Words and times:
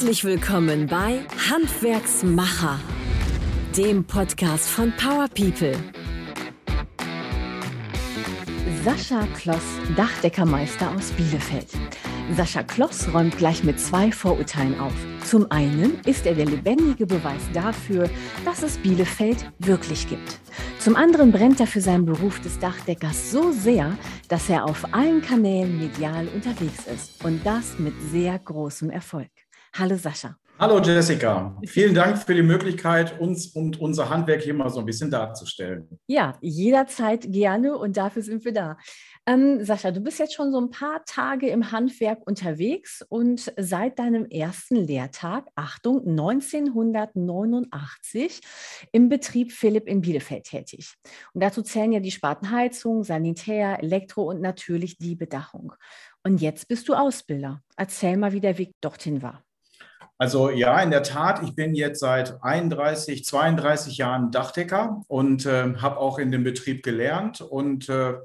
Herzlich 0.00 0.24
willkommen 0.24 0.86
bei 0.86 1.20
Handwerksmacher, 1.50 2.80
dem 3.76 4.02
Podcast 4.02 4.66
von 4.66 4.94
Power 4.96 5.28
People. 5.28 5.74
Sascha 8.82 9.26
Kloss, 9.36 9.60
Dachdeckermeister 9.98 10.90
aus 10.96 11.10
Bielefeld. 11.10 11.66
Sascha 12.34 12.62
Kloss 12.62 13.12
räumt 13.12 13.36
gleich 13.36 13.62
mit 13.62 13.78
zwei 13.78 14.10
Vorurteilen 14.10 14.80
auf. 14.80 14.94
Zum 15.22 15.50
einen 15.50 16.00
ist 16.06 16.24
er 16.24 16.34
der 16.34 16.46
lebendige 16.46 17.04
Beweis 17.04 17.42
dafür, 17.52 18.08
dass 18.46 18.62
es 18.62 18.78
Bielefeld 18.78 19.52
wirklich 19.58 20.08
gibt. 20.08 20.40
Zum 20.78 20.96
anderen 20.96 21.30
brennt 21.30 21.60
er 21.60 21.66
für 21.66 21.82
seinen 21.82 22.06
Beruf 22.06 22.40
des 22.40 22.58
Dachdeckers 22.58 23.32
so 23.32 23.52
sehr, 23.52 23.98
dass 24.28 24.48
er 24.48 24.64
auf 24.64 24.94
allen 24.94 25.20
Kanälen 25.20 25.78
medial 25.78 26.26
unterwegs 26.28 26.86
ist. 26.86 27.22
Und 27.22 27.44
das 27.44 27.78
mit 27.78 27.92
sehr 28.10 28.38
großem 28.38 28.88
Erfolg. 28.88 29.28
Hallo 29.74 29.96
Sascha. 29.96 30.36
Hallo 30.60 30.78
Jessica, 30.78 31.58
vielen 31.64 31.94
Dank 31.94 32.18
für 32.18 32.34
die 32.34 32.42
Möglichkeit, 32.42 33.18
uns 33.18 33.46
und 33.46 33.80
unser 33.80 34.10
Handwerk 34.10 34.42
hier 34.42 34.52
mal 34.52 34.68
so 34.68 34.80
ein 34.80 34.84
bisschen 34.84 35.10
darzustellen. 35.10 35.88
Ja, 36.06 36.36
jederzeit 36.42 37.32
gerne 37.32 37.78
und 37.78 37.96
dafür 37.96 38.20
sind 38.20 38.44
wir 38.44 38.52
da. 38.52 38.76
Ähm, 39.24 39.64
Sascha, 39.64 39.90
du 39.90 40.00
bist 40.00 40.18
jetzt 40.18 40.34
schon 40.34 40.52
so 40.52 40.60
ein 40.60 40.68
paar 40.68 41.02
Tage 41.06 41.48
im 41.48 41.72
Handwerk 41.72 42.18
unterwegs 42.26 43.02
und 43.08 43.50
seit 43.56 43.98
deinem 43.98 44.26
ersten 44.26 44.76
Lehrtag, 44.76 45.46
Achtung, 45.54 46.06
1989 46.06 48.42
im 48.92 49.08
Betrieb 49.08 49.52
Philipp 49.52 49.88
in 49.88 50.02
Bielefeld 50.02 50.44
tätig. 50.44 50.92
Und 51.32 51.42
dazu 51.42 51.62
zählen 51.62 51.92
ja 51.92 52.00
die 52.00 52.10
Sparten 52.10 52.50
Heizung, 52.50 53.02
Sanitär, 53.02 53.82
Elektro 53.82 54.24
und 54.24 54.42
natürlich 54.42 54.98
die 54.98 55.16
Bedachung. 55.16 55.72
Und 56.22 56.42
jetzt 56.42 56.68
bist 56.68 56.86
du 56.90 56.92
Ausbilder. 56.92 57.62
Erzähl 57.78 58.18
mal, 58.18 58.32
wie 58.32 58.40
der 58.40 58.58
Weg 58.58 58.74
dorthin 58.82 59.22
war. 59.22 59.42
Also 60.20 60.50
ja, 60.50 60.78
in 60.82 60.90
der 60.90 61.02
Tat, 61.02 61.42
ich 61.42 61.54
bin 61.54 61.74
jetzt 61.74 62.00
seit 62.00 62.44
31, 62.44 63.24
32 63.24 63.96
Jahren 63.96 64.30
Dachdecker 64.30 65.00
und 65.08 65.46
äh, 65.46 65.72
habe 65.76 65.96
auch 65.96 66.18
in 66.18 66.30
dem 66.30 66.44
Betrieb 66.44 66.82
gelernt 66.82 67.40
und 67.40 67.88
äh, 67.88 68.18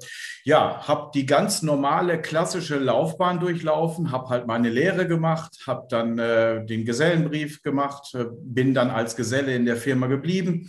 ja, 0.44 0.86
habe 0.86 1.10
die 1.14 1.24
ganz 1.24 1.62
normale 1.62 2.20
klassische 2.20 2.76
Laufbahn 2.76 3.40
durchlaufen, 3.40 4.12
habe 4.12 4.28
halt 4.28 4.46
meine 4.46 4.68
Lehre 4.68 5.08
gemacht, 5.08 5.64
habe 5.66 5.86
dann 5.88 6.18
äh, 6.18 6.66
den 6.66 6.84
Gesellenbrief 6.84 7.62
gemacht, 7.62 8.14
äh, 8.14 8.26
bin 8.42 8.74
dann 8.74 8.90
als 8.90 9.16
Geselle 9.16 9.54
in 9.54 9.64
der 9.64 9.76
Firma 9.76 10.06
geblieben 10.06 10.68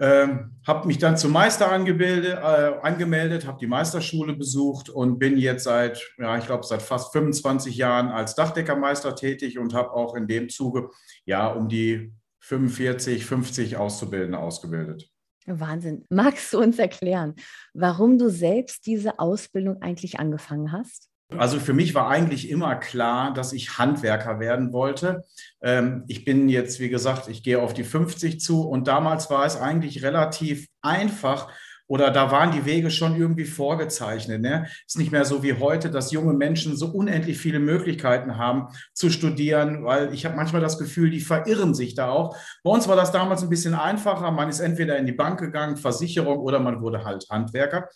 ähm, 0.00 0.56
habe 0.66 0.86
mich 0.86 0.96
dann 0.96 1.18
zum 1.18 1.32
Meister 1.32 1.70
angemeldet, 1.70 2.38
äh, 2.38 2.72
angemeldet 2.80 3.46
habe 3.46 3.58
die 3.58 3.66
Meisterschule 3.66 4.34
besucht 4.34 4.88
und 4.88 5.18
bin 5.18 5.36
jetzt 5.36 5.64
seit, 5.64 6.00
ja, 6.16 6.38
ich 6.38 6.46
glaube, 6.46 6.64
seit 6.64 6.80
fast 6.80 7.12
25 7.12 7.76
Jahren 7.76 8.08
als 8.08 8.34
Dachdeckermeister 8.34 9.14
tätig 9.14 9.58
und 9.58 9.74
habe 9.74 9.92
auch 9.92 10.14
in 10.14 10.26
dem 10.26 10.48
Zuge 10.48 10.88
ja 11.26 11.48
um 11.48 11.68
die 11.68 12.14
45, 12.40 13.26
50 13.26 13.76
Auszubildende 13.76 14.38
ausgebildet. 14.38 15.10
Wahnsinn. 15.44 16.06
Magst 16.08 16.52
du 16.54 16.60
uns 16.60 16.78
erklären, 16.78 17.34
warum 17.74 18.16
du 18.16 18.30
selbst 18.30 18.86
diese 18.86 19.18
Ausbildung 19.18 19.82
eigentlich 19.82 20.18
angefangen 20.18 20.72
hast? 20.72 21.09
Also 21.36 21.60
für 21.60 21.72
mich 21.72 21.94
war 21.94 22.08
eigentlich 22.08 22.50
immer 22.50 22.76
klar, 22.76 23.32
dass 23.32 23.52
ich 23.52 23.78
Handwerker 23.78 24.40
werden 24.40 24.72
wollte. 24.72 25.24
Ähm, 25.62 26.04
ich 26.08 26.24
bin 26.24 26.48
jetzt, 26.48 26.80
wie 26.80 26.88
gesagt, 26.88 27.28
ich 27.28 27.42
gehe 27.42 27.62
auf 27.62 27.72
die 27.72 27.84
50 27.84 28.40
zu 28.40 28.68
und 28.68 28.88
damals 28.88 29.30
war 29.30 29.44
es 29.44 29.56
eigentlich 29.56 30.02
relativ 30.02 30.66
einfach 30.82 31.52
oder 31.90 32.12
da 32.12 32.30
waren 32.30 32.52
die 32.52 32.64
Wege 32.66 32.88
schon 32.88 33.16
irgendwie 33.16 33.44
vorgezeichnet. 33.44 34.40
Ne? 34.40 34.68
Ist 34.86 34.96
nicht 34.96 35.10
mehr 35.10 35.24
so 35.24 35.42
wie 35.42 35.54
heute, 35.54 35.90
dass 35.90 36.12
junge 36.12 36.34
Menschen 36.34 36.76
so 36.76 36.86
unendlich 36.86 37.36
viele 37.36 37.58
Möglichkeiten 37.58 38.38
haben 38.38 38.68
zu 38.94 39.10
studieren, 39.10 39.84
weil 39.84 40.14
ich 40.14 40.24
habe 40.24 40.36
manchmal 40.36 40.62
das 40.62 40.78
Gefühl, 40.78 41.10
die 41.10 41.18
verirren 41.18 41.74
sich 41.74 41.96
da 41.96 42.10
auch. 42.10 42.36
Bei 42.62 42.70
uns 42.70 42.86
war 42.86 42.94
das 42.94 43.10
damals 43.10 43.42
ein 43.42 43.48
bisschen 43.48 43.74
einfacher. 43.74 44.30
Man 44.30 44.48
ist 44.48 44.60
entweder 44.60 44.98
in 44.98 45.06
die 45.06 45.12
Bank 45.12 45.40
gegangen, 45.40 45.76
Versicherung 45.76 46.38
oder 46.38 46.60
man 46.60 46.80
wurde 46.80 47.04
halt 47.04 47.26
Handwerker. 47.28 47.88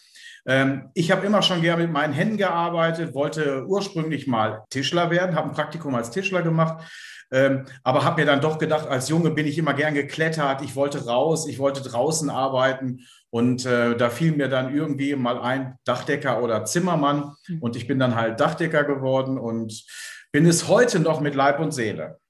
Ähm, 0.45 0.91
ich 0.95 1.13
habe 1.13 1.25
immer 1.25 1.43
schon 1.43 1.63
gerne 1.63 1.85
mit 1.85 1.93
meinen 1.93 2.13
Händen 2.13 2.37
gearbeitet, 2.37 3.15
wollte 3.15 3.65
ursprünglich 3.65 4.27
mal 4.27 4.65
Tischler 4.71 5.11
werden, 5.11 5.37
habe 5.37 5.51
ein 5.51 5.55
Praktikum 5.55 5.95
als 5.95 6.11
Tischler 6.11 6.43
gemacht, 6.43 6.83
ähm, 7.31 7.65
aber 7.85 8.05
habe 8.05 8.21
mir 8.21 8.27
dann 8.27 8.41
doch 8.41 8.59
gedacht, 8.59 8.89
als 8.89 9.09
Junge 9.09 9.31
bin 9.31 9.47
ich 9.47 9.57
immer 9.57 9.73
gern 9.73 9.95
geklettert, 9.95 10.63
ich 10.63 10.75
wollte 10.75 11.07
raus, 11.07 11.47
ich 11.49 11.61
wollte 11.61 11.81
draußen 11.81 12.29
arbeiten 12.29 13.07
und 13.34 13.67
äh, 13.67 13.97
da 13.97 14.11
fiel 14.11 14.31
mir 14.31 14.49
dann 14.49 14.72
irgendwie 14.72 15.17
mal 15.17 15.41
ein 15.41 15.77
Dachdecker 15.84 16.41
oder 16.41 16.65
Zimmermann 16.65 17.34
hm. 17.47 17.61
und 17.61 17.75
ich 17.75 17.89
bin 17.89 17.99
dann 17.99 18.15
halt 18.15 18.39
Dachdecker 18.39 18.84
geworden 18.84 19.39
und 19.39 19.84
bin 20.31 20.47
es 20.47 20.69
heute 20.69 21.00
noch 21.00 21.21
mit 21.21 21.34
Leib 21.34 21.59
und 21.59 21.73
Seele. 21.73 22.21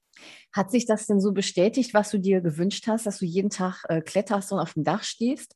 Hat 0.51 0.71
sich 0.71 0.87
das 0.87 1.05
denn 1.05 1.21
so 1.21 1.31
bestätigt, 1.31 1.93
was 1.93 2.09
du 2.09 2.17
dir 2.17 2.41
gewünscht 2.41 2.87
hast, 2.87 3.05
dass 3.05 3.19
du 3.19 3.25
jeden 3.25 3.51
Tag 3.51 3.83
äh, 3.87 4.01
kletterst 4.01 4.51
und 4.51 4.57
auf 4.57 4.73
dem 4.73 4.83
Dach 4.83 5.03
stehst? 5.03 5.55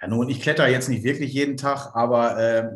Ja, 0.00 0.06
nun, 0.06 0.28
ich 0.28 0.40
kletter 0.40 0.68
jetzt 0.68 0.88
nicht 0.88 1.02
wirklich 1.02 1.32
jeden 1.32 1.56
Tag, 1.56 1.96
aber 1.96 2.38
äh, 2.38 2.68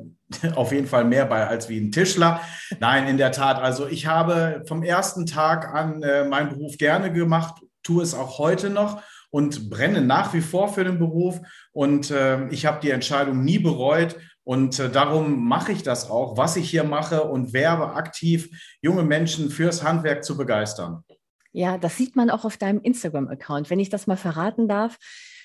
auf 0.56 0.72
jeden 0.72 0.88
Fall 0.88 1.04
mehr 1.04 1.26
bei 1.26 1.46
als 1.46 1.68
wie 1.68 1.78
ein 1.78 1.92
Tischler. 1.92 2.41
Nein, 2.80 3.06
in 3.06 3.16
der 3.16 3.30
Tat. 3.30 3.58
Also 3.58 3.86
ich 3.86 4.06
habe 4.06 4.64
vom 4.66 4.82
ersten 4.82 5.24
Tag 5.24 5.72
an 5.72 6.02
äh, 6.02 6.24
meinen 6.24 6.48
Beruf 6.48 6.78
gerne 6.78 7.12
gemacht, 7.12 7.62
tue 7.82 8.03
es 8.03 8.15
auch 8.15 8.38
heute 8.38 8.70
noch 8.70 9.03
und 9.31 9.70
brenne 9.70 10.03
nach 10.03 10.34
wie 10.34 10.41
vor 10.41 10.69
für 10.69 10.84
den 10.84 10.98
Beruf. 10.98 11.41
Und 11.72 12.10
äh, 12.10 12.48
ich 12.48 12.66
habe 12.66 12.81
die 12.81 12.91
Entscheidung 12.91 13.44
nie 13.44 13.59
bereut. 13.59 14.16
Und 14.44 14.78
äh, 14.78 14.91
darum 14.91 15.47
mache 15.47 15.72
ich 15.72 15.82
das 15.82 16.10
auch, 16.10 16.37
was 16.37 16.56
ich 16.56 16.69
hier 16.69 16.84
mache 16.84 17.25
und 17.25 17.53
werbe 17.53 17.94
aktiv, 17.94 18.76
junge 18.82 19.04
Menschen 19.04 19.50
fürs 19.50 19.82
Handwerk 19.82 20.25
zu 20.25 20.37
begeistern. 20.37 21.04
Ja, 21.53 21.78
das 21.78 21.97
sieht 21.97 22.16
man 22.16 22.31
auch 22.31 22.44
auf 22.44 22.56
deinem 22.56 22.81
Instagram-Account. 22.81 23.71
Wenn 23.71 23.81
ich 23.81 23.91
das 23.91 24.06
mal 24.06 24.16
verraten 24.16 24.69
darf, 24.69 24.98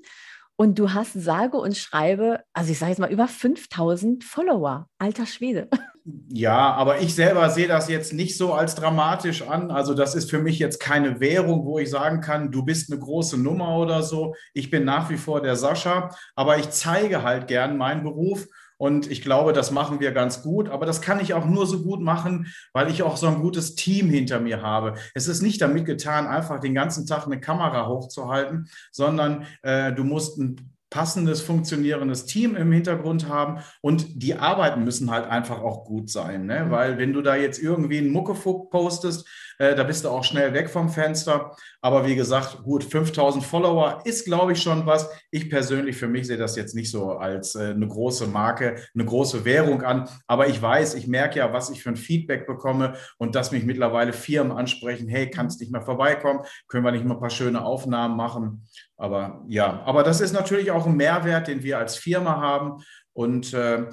und 0.55 0.79
du 0.79 0.93
hast 0.93 1.15
sage 1.15 1.57
und 1.57 1.77
schreibe, 1.77 2.45
also 2.53 2.71
ich 2.71 2.79
sage 2.79 2.91
jetzt 2.91 3.01
mal 3.01 3.11
über 3.11 3.27
5000 3.27 4.23
Follower. 4.23 4.89
Alter 4.99 5.27
Schwede. 5.27 5.69
Ja, 6.05 6.73
aber 6.73 7.01
ich 7.01 7.15
selber 7.15 7.49
sehe 7.51 7.69
das 7.69 7.89
jetzt 7.89 8.13
nicht 8.13 8.37
so 8.37 8.53
als 8.55 8.75
dramatisch 8.75 9.43
an. 9.43 9.71
Also 9.71 9.95
das 9.95 10.17
ist 10.17 10.31
für 10.31 10.41
mich 10.41 10.59
jetzt 10.59 10.81
keine 10.81 11.21
Währung, 11.21 11.65
wo 11.65 11.79
ich 11.79 11.91
sagen 11.91 12.21
kann, 12.21 12.51
du 12.51 12.65
bist 12.65 12.91
eine 12.91 13.01
große 13.01 13.39
Nummer 13.41 13.77
oder 13.77 14.03
so. 14.03 14.35
Ich 14.53 14.69
bin 14.69 14.85
nach 14.85 15.11
wie 15.11 15.17
vor 15.17 15.41
der 15.41 15.55
Sascha, 15.55 16.11
aber 16.35 16.59
ich 16.59 16.71
zeige 16.71 17.23
halt 17.23 17.47
gern 17.47 17.77
meinen 17.77 18.03
Beruf 18.03 18.49
und 18.79 19.09
ich 19.13 19.23
glaube, 19.23 19.53
das 19.53 19.71
machen 19.71 20.01
wir 20.01 20.11
ganz 20.11 20.43
gut. 20.43 20.69
Aber 20.69 20.87
das 20.87 21.03
kann 21.03 21.21
ich 21.21 21.35
auch 21.35 21.47
nur 21.47 21.69
so 21.69 21.85
gut 21.85 22.01
machen, 22.01 22.53
weil 22.73 22.91
ich 22.91 23.05
auch 23.05 23.17
so 23.17 23.29
ein 23.29 23.41
gutes 23.41 23.77
Team 23.77 24.11
hinter 24.11 24.41
mir 24.41 24.61
habe. 24.61 24.95
Es 25.15 25.29
ist 25.29 25.41
nicht 25.41 25.61
damit 25.63 25.87
getan, 25.87 26.27
einfach 26.27 26.59
den 26.59 26.75
ganzen 26.75 27.07
Tag 27.07 27.27
eine 27.27 27.39
Kamera 27.39 27.87
hochzuhalten, 27.87 28.69
sondern 28.91 29.47
äh, 29.63 29.93
du 29.93 30.03
musst 30.03 30.37
ein 30.37 30.73
passendes, 30.93 31.41
funktionierendes 31.41 32.27
Team 32.27 32.55
im 32.55 32.71
Hintergrund 32.71 33.27
haben 33.27 33.63
und 33.81 34.23
die 34.23 34.35
Arbeiten 34.35 34.85
müssen 34.85 35.11
halt 35.11 35.27
einfach 35.27 35.63
auch 35.63 35.87
gut 35.87 36.11
sein, 36.11 36.45
ne? 36.45 36.67
Mhm. 36.67 36.71
weil 36.71 36.99
wenn 36.99 37.15
du 37.15 37.23
da 37.23 37.35
jetzt 37.35 37.61
irgendwie 37.63 37.97
einen 37.97 38.13
Muckefuck 38.13 38.71
postest, 38.71 39.27
äh, 39.63 39.77
da 39.77 39.85
bist 39.85 40.05
du 40.05 40.09
auch 40.09 40.25
schnell 40.25 40.53
weg 40.55 40.69
vom 40.69 40.89
Fenster. 40.89 41.55
Aber 41.81 42.05
wie 42.05 42.17
gesagt, 42.17 42.65
gut, 42.65 42.83
5000 42.83 43.45
Follower 43.45 44.03
ist, 44.05 44.25
glaube 44.25 44.53
ich, 44.53 44.63
schon 44.63 44.87
was. 44.87 45.09
Ich 45.31 45.49
persönlich 45.49 45.97
für 45.97 46.09
mich 46.09 46.27
sehe 46.27 46.37
das 46.37 46.57
jetzt 46.57 46.75
nicht 46.75 46.91
so 46.91 47.13
als 47.13 47.55
äh, 47.55 47.69
eine 47.69 47.87
große 47.87 48.27
Marke, 48.27 48.83
eine 48.93 49.05
große 49.05 49.45
Währung 49.45 49.83
an. 49.83 50.09
Aber 50.27 50.49
ich 50.49 50.61
weiß, 50.61 50.95
ich 50.95 51.07
merke 51.07 51.39
ja, 51.39 51.53
was 51.53 51.71
ich 51.71 51.81
für 51.81 51.91
ein 51.91 51.97
Feedback 51.97 52.45
bekomme 52.45 52.95
und 53.19 53.37
dass 53.37 53.53
mich 53.53 53.65
mittlerweile 53.65 54.13
Firmen 54.13 54.51
ansprechen, 54.51 55.07
hey, 55.07 55.31
kannst 55.31 55.61
nicht 55.61 55.71
mehr 55.71 55.83
vorbeikommen, 55.83 56.41
können 56.67 56.85
wir 56.85 56.91
nicht 56.91 57.05
mal 57.05 57.15
ein 57.15 57.21
paar 57.21 57.31
schöne 57.31 57.65
Aufnahmen 57.65 58.17
machen. 58.17 58.67
Aber 58.97 59.45
ja, 59.47 59.81
aber 59.85 60.03
das 60.03 60.21
ist 60.21 60.33
natürlich 60.33 60.73
auch 60.73 60.87
ein 60.87 60.97
Mehrwert, 60.97 61.47
den 61.47 61.63
wir 61.63 61.79
als 61.79 61.95
Firma 61.95 62.41
haben. 62.41 62.83
Und 63.13 63.55
äh, 63.55 63.87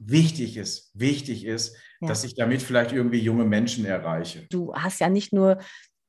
wichtig 0.00 0.56
ist, 0.56 0.90
wichtig 0.94 1.44
ist, 1.44 1.76
ja. 2.04 2.08
dass 2.08 2.24
ich 2.24 2.34
damit 2.34 2.62
vielleicht 2.62 2.92
irgendwie 2.92 3.20
junge 3.20 3.44
Menschen 3.44 3.84
erreiche. 3.84 4.46
Du 4.50 4.74
hast 4.74 5.00
ja 5.00 5.08
nicht 5.08 5.32
nur 5.32 5.58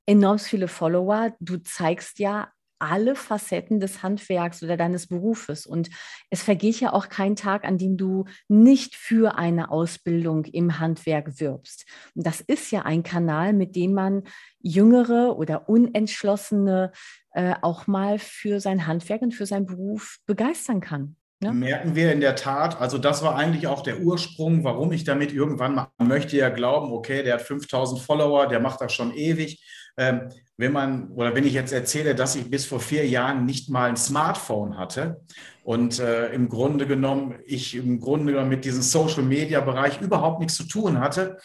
enorm 0.06 0.40
viele 0.40 0.68
Follower, 0.68 1.34
du 1.40 1.58
zeigst 1.58 2.20
ja 2.20 2.50
alle 2.80 3.16
Facetten 3.16 3.80
des 3.80 4.04
Handwerks 4.04 4.62
oder 4.62 4.78
deines 4.78 5.08
Berufes. 5.08 5.66
Und 5.66 5.90
es 6.30 6.44
vergeht 6.44 6.80
ja 6.80 6.94
auch 6.94 7.10
kein 7.10 7.36
Tag, 7.36 7.64
an 7.64 7.78
dem 7.78 7.98
du 7.98 8.26
nicht 8.48 8.96
für 8.96 9.38
eine 9.38 9.72
Ausbildung 9.72 10.46
im 10.46 10.80
Handwerk 10.80 11.40
wirbst. 11.40 11.86
Und 12.16 12.26
das 12.28 12.42
ist 12.42 12.72
ja 12.72 12.84
ein 12.84 13.04
Kanal, 13.04 13.54
mit 13.54 13.76
dem 13.76 13.94
man 13.94 14.24
jüngere 14.60 15.38
oder 15.38 15.70
unentschlossene 15.70 16.92
äh, 17.32 17.56
auch 17.62 17.88
mal 17.88 18.20
für 18.20 18.60
sein 18.60 18.88
Handwerk 18.88 19.22
und 19.22 19.34
für 19.34 19.46
seinen 19.46 19.66
Beruf 19.66 20.20
begeistern 20.26 20.82
kann. 20.82 21.16
Ja? 21.44 21.52
merken 21.52 21.96
wir 21.96 22.12
in 22.12 22.22
der 22.22 22.36
Tat. 22.36 22.80
Also 22.80 22.98
das 22.98 23.24
war 23.24 23.36
eigentlich 23.36 23.68
auch 23.68 23.82
der 23.82 24.00
Ursprung, 24.00 24.64
warum 24.64 24.92
ich 24.92 25.04
damit 25.04 25.34
irgendwann 25.34 25.76
mal 25.76 25.90
möchte 26.00 26.38
ja 26.38 26.50
glauben, 26.50 26.92
okay, 26.92 27.24
der 27.24 27.36
hat 27.36 27.42
5000 27.42 28.02
Follower, 28.02 28.48
der 28.48 28.60
macht 28.60 28.82
das 28.82 28.94
schon 28.94 29.14
ewig. 29.14 29.64
Ähm, 29.98 30.30
wenn 30.58 30.72
man 30.72 31.10
oder 31.12 31.36
wenn 31.36 31.46
ich 31.46 31.54
jetzt 31.54 31.74
erzähle, 31.74 32.16
dass 32.16 32.36
ich 32.36 32.50
bis 32.50 32.66
vor 32.66 32.80
vier 32.80 33.08
Jahren 33.08 33.46
nicht 33.46 33.70
mal 33.70 33.90
ein 33.90 33.98
Smartphone 33.98 34.78
hatte 34.78 35.22
und 35.64 36.00
äh, 36.00 36.34
im 36.34 36.50
Grunde 36.50 36.86
genommen 36.86 37.36
ich 37.46 37.76
im 37.76 38.00
Grunde 38.00 38.34
genommen 38.34 38.50
mit 38.50 38.66
diesem 38.66 38.82
Social 38.82 39.24
Media 39.24 39.62
Bereich 39.62 40.02
überhaupt 40.02 40.40
nichts 40.40 40.56
zu 40.56 40.64
tun 40.66 41.00
hatte, 41.00 41.38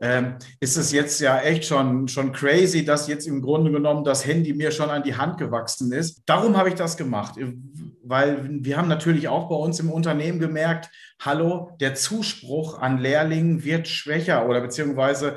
ähm, 0.00 0.36
ist 0.60 0.76
es 0.76 0.92
jetzt 0.92 1.20
ja 1.20 1.40
echt 1.40 1.66
schon, 1.66 2.08
schon 2.08 2.32
crazy, 2.32 2.84
dass 2.84 3.06
jetzt 3.06 3.26
im 3.26 3.42
Grunde 3.42 3.70
genommen 3.70 4.02
das 4.02 4.26
Handy 4.26 4.54
mir 4.54 4.70
schon 4.70 4.88
an 4.88 5.02
die 5.02 5.14
Hand 5.14 5.36
gewachsen 5.38 5.92
ist. 5.92 6.22
Darum 6.26 6.56
habe 6.56 6.70
ich 6.70 6.74
das 6.74 6.96
gemacht, 6.96 7.34
weil 8.10 8.46
wir 8.50 8.76
haben 8.76 8.88
natürlich 8.88 9.28
auch 9.28 9.48
bei 9.48 9.54
uns 9.54 9.80
im 9.80 9.90
Unternehmen 9.90 10.40
gemerkt, 10.40 10.90
hallo, 11.20 11.70
der 11.80 11.94
Zuspruch 11.94 12.78
an 12.78 12.98
Lehrlingen 12.98 13.64
wird 13.64 13.88
schwächer 13.88 14.48
oder 14.48 14.60
beziehungsweise 14.60 15.36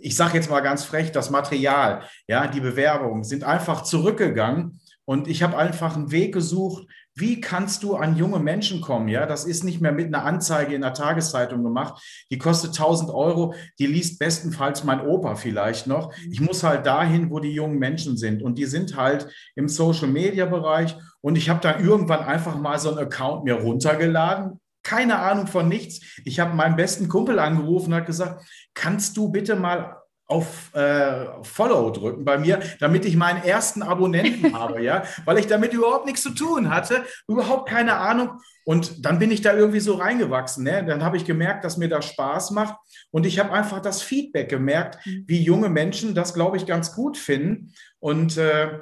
ich 0.00 0.16
sage 0.16 0.34
jetzt 0.34 0.50
mal 0.50 0.60
ganz 0.60 0.84
frech, 0.84 1.12
das 1.12 1.30
Material, 1.30 2.04
ja, 2.26 2.46
die 2.46 2.60
Bewerbungen 2.60 3.24
sind 3.24 3.44
einfach 3.44 3.82
zurückgegangen. 3.82 4.80
Und 5.04 5.28
ich 5.28 5.42
habe 5.42 5.56
einfach 5.56 5.96
einen 5.96 6.10
Weg 6.10 6.34
gesucht, 6.34 6.86
wie 7.16 7.40
kannst 7.40 7.82
du 7.82 7.96
an 7.96 8.16
junge 8.16 8.38
Menschen 8.38 8.82
kommen? 8.82 9.08
Ja, 9.08 9.24
das 9.24 9.46
ist 9.46 9.64
nicht 9.64 9.80
mehr 9.80 9.92
mit 9.92 10.06
einer 10.06 10.24
Anzeige 10.24 10.74
in 10.74 10.82
der 10.82 10.92
Tageszeitung 10.92 11.64
gemacht. 11.64 12.02
Die 12.30 12.36
kostet 12.36 12.70
1000 12.70 13.10
Euro. 13.10 13.54
Die 13.78 13.86
liest 13.86 14.18
bestenfalls 14.18 14.84
mein 14.84 15.00
Opa 15.00 15.34
vielleicht 15.34 15.86
noch. 15.86 16.12
Ich 16.30 16.42
muss 16.42 16.62
halt 16.62 16.84
dahin, 16.84 17.30
wo 17.30 17.40
die 17.40 17.52
jungen 17.52 17.78
Menschen 17.78 18.18
sind. 18.18 18.42
Und 18.42 18.58
die 18.58 18.66
sind 18.66 18.96
halt 18.96 19.28
im 19.54 19.66
Social 19.66 20.08
Media 20.08 20.44
Bereich. 20.44 20.94
Und 21.22 21.36
ich 21.36 21.48
habe 21.48 21.60
da 21.60 21.78
irgendwann 21.78 22.20
einfach 22.20 22.58
mal 22.58 22.78
so 22.78 22.90
einen 22.90 22.98
Account 22.98 23.44
mir 23.44 23.54
runtergeladen. 23.54 24.60
Keine 24.82 25.18
Ahnung 25.18 25.46
von 25.46 25.68
nichts. 25.68 26.20
Ich 26.26 26.38
habe 26.38 26.54
meinen 26.54 26.76
besten 26.76 27.08
Kumpel 27.08 27.38
angerufen 27.38 27.92
und 27.92 27.98
hat 27.98 28.06
gesagt, 28.06 28.44
kannst 28.74 29.16
du 29.16 29.30
bitte 29.30 29.56
mal 29.56 29.96
auf 30.26 30.74
äh, 30.74 31.26
Follow 31.42 31.90
drücken 31.90 32.24
bei 32.24 32.36
mir, 32.36 32.60
damit 32.80 33.04
ich 33.04 33.16
meinen 33.16 33.42
ersten 33.44 33.82
Abonnenten 33.82 34.54
habe, 34.58 34.82
ja, 34.82 35.04
weil 35.24 35.38
ich 35.38 35.46
damit 35.46 35.72
überhaupt 35.72 36.06
nichts 36.06 36.22
zu 36.22 36.30
tun 36.30 36.70
hatte, 36.70 37.04
überhaupt 37.28 37.68
keine 37.68 37.96
Ahnung. 37.96 38.40
Und 38.64 39.04
dann 39.06 39.20
bin 39.20 39.30
ich 39.30 39.42
da 39.42 39.54
irgendwie 39.54 39.78
so 39.78 39.94
reingewachsen. 39.94 40.64
Ne? 40.64 40.84
Dann 40.84 41.04
habe 41.04 41.16
ich 41.16 41.24
gemerkt, 41.24 41.64
dass 41.64 41.76
mir 41.76 41.88
das 41.88 42.06
Spaß 42.06 42.50
macht. 42.50 42.76
Und 43.12 43.24
ich 43.24 43.38
habe 43.38 43.52
einfach 43.52 43.80
das 43.80 44.02
Feedback 44.02 44.48
gemerkt, 44.48 45.06
mhm. 45.06 45.24
wie 45.28 45.40
junge 45.40 45.68
Menschen 45.68 46.16
das, 46.16 46.34
glaube 46.34 46.56
ich, 46.56 46.66
ganz 46.66 46.92
gut 46.92 47.16
finden. 47.16 47.72
Und 48.00 48.36
äh, 48.36 48.80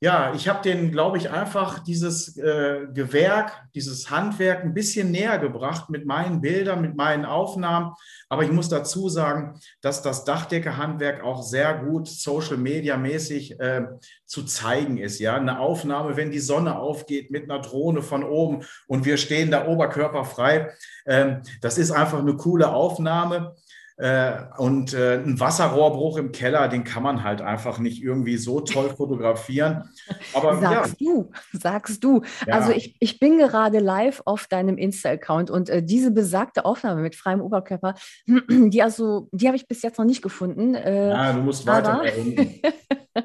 ja, 0.00 0.34
ich 0.34 0.46
habe 0.46 0.62
denen, 0.62 0.90
glaube 0.90 1.16
ich, 1.16 1.30
einfach 1.30 1.78
dieses 1.78 2.36
äh, 2.36 2.86
Gewerk, 2.92 3.64
dieses 3.74 4.10
Handwerk 4.10 4.62
ein 4.62 4.74
bisschen 4.74 5.10
näher 5.10 5.38
gebracht 5.38 5.88
mit 5.88 6.04
meinen 6.04 6.42
Bildern, 6.42 6.82
mit 6.82 6.96
meinen 6.96 7.24
Aufnahmen. 7.24 7.94
Aber 8.28 8.42
ich 8.42 8.52
muss 8.52 8.68
dazu 8.68 9.08
sagen, 9.08 9.58
dass 9.80 10.02
das 10.02 10.24
Dachdeckerhandwerk 10.24 11.24
auch 11.24 11.42
sehr 11.42 11.78
gut 11.78 12.08
Social 12.08 12.58
Media 12.58 12.98
mäßig 12.98 13.58
äh, 13.58 13.86
zu 14.26 14.44
zeigen 14.44 14.98
ist. 14.98 15.18
Ja, 15.18 15.36
eine 15.36 15.60
Aufnahme, 15.60 16.16
wenn 16.18 16.30
die 16.30 16.40
Sonne 16.40 16.78
aufgeht 16.78 17.30
mit 17.30 17.50
einer 17.50 17.62
Drohne 17.62 18.02
von 18.02 18.22
oben 18.22 18.66
und 18.86 19.06
wir 19.06 19.16
stehen 19.16 19.50
da 19.50 19.66
oberkörperfrei. 19.66 20.72
Ähm, 21.06 21.40
das 21.62 21.78
ist 21.78 21.90
einfach 21.90 22.18
eine 22.18 22.36
coole 22.36 22.68
Aufnahme. 22.68 23.54
Äh, 23.98 24.42
und 24.58 24.92
äh, 24.92 25.14
ein 25.14 25.40
Wasserrohrbruch 25.40 26.18
im 26.18 26.30
Keller, 26.30 26.68
den 26.68 26.84
kann 26.84 27.02
man 27.02 27.24
halt 27.24 27.40
einfach 27.40 27.78
nicht 27.78 28.02
irgendwie 28.02 28.36
so 28.36 28.60
toll 28.60 28.90
fotografieren. 28.90 29.88
Aber 30.34 30.58
sagst 30.60 31.00
ja. 31.00 31.12
du, 31.12 31.30
sagst 31.52 32.04
du. 32.04 32.20
Ja. 32.46 32.54
Also 32.54 32.72
ich, 32.72 32.94
ich 33.00 33.18
bin 33.18 33.38
gerade 33.38 33.78
live 33.78 34.20
auf 34.26 34.48
deinem 34.48 34.76
Insta-Account 34.76 35.50
und 35.50 35.70
äh, 35.70 35.82
diese 35.82 36.10
besagte 36.10 36.66
Aufnahme 36.66 37.00
mit 37.00 37.16
freiem 37.16 37.40
Oberkörper, 37.40 37.94
die 38.50 38.82
also, 38.82 39.30
die 39.32 39.46
habe 39.46 39.56
ich 39.56 39.66
bis 39.66 39.80
jetzt 39.80 39.98
noch 39.98 40.04
nicht 40.04 40.20
gefunden. 40.20 40.74
Äh, 40.74 41.08
ja, 41.08 41.32
du 41.32 41.40
musst 41.40 41.66
weiter 41.66 42.02
aber, 42.02 43.24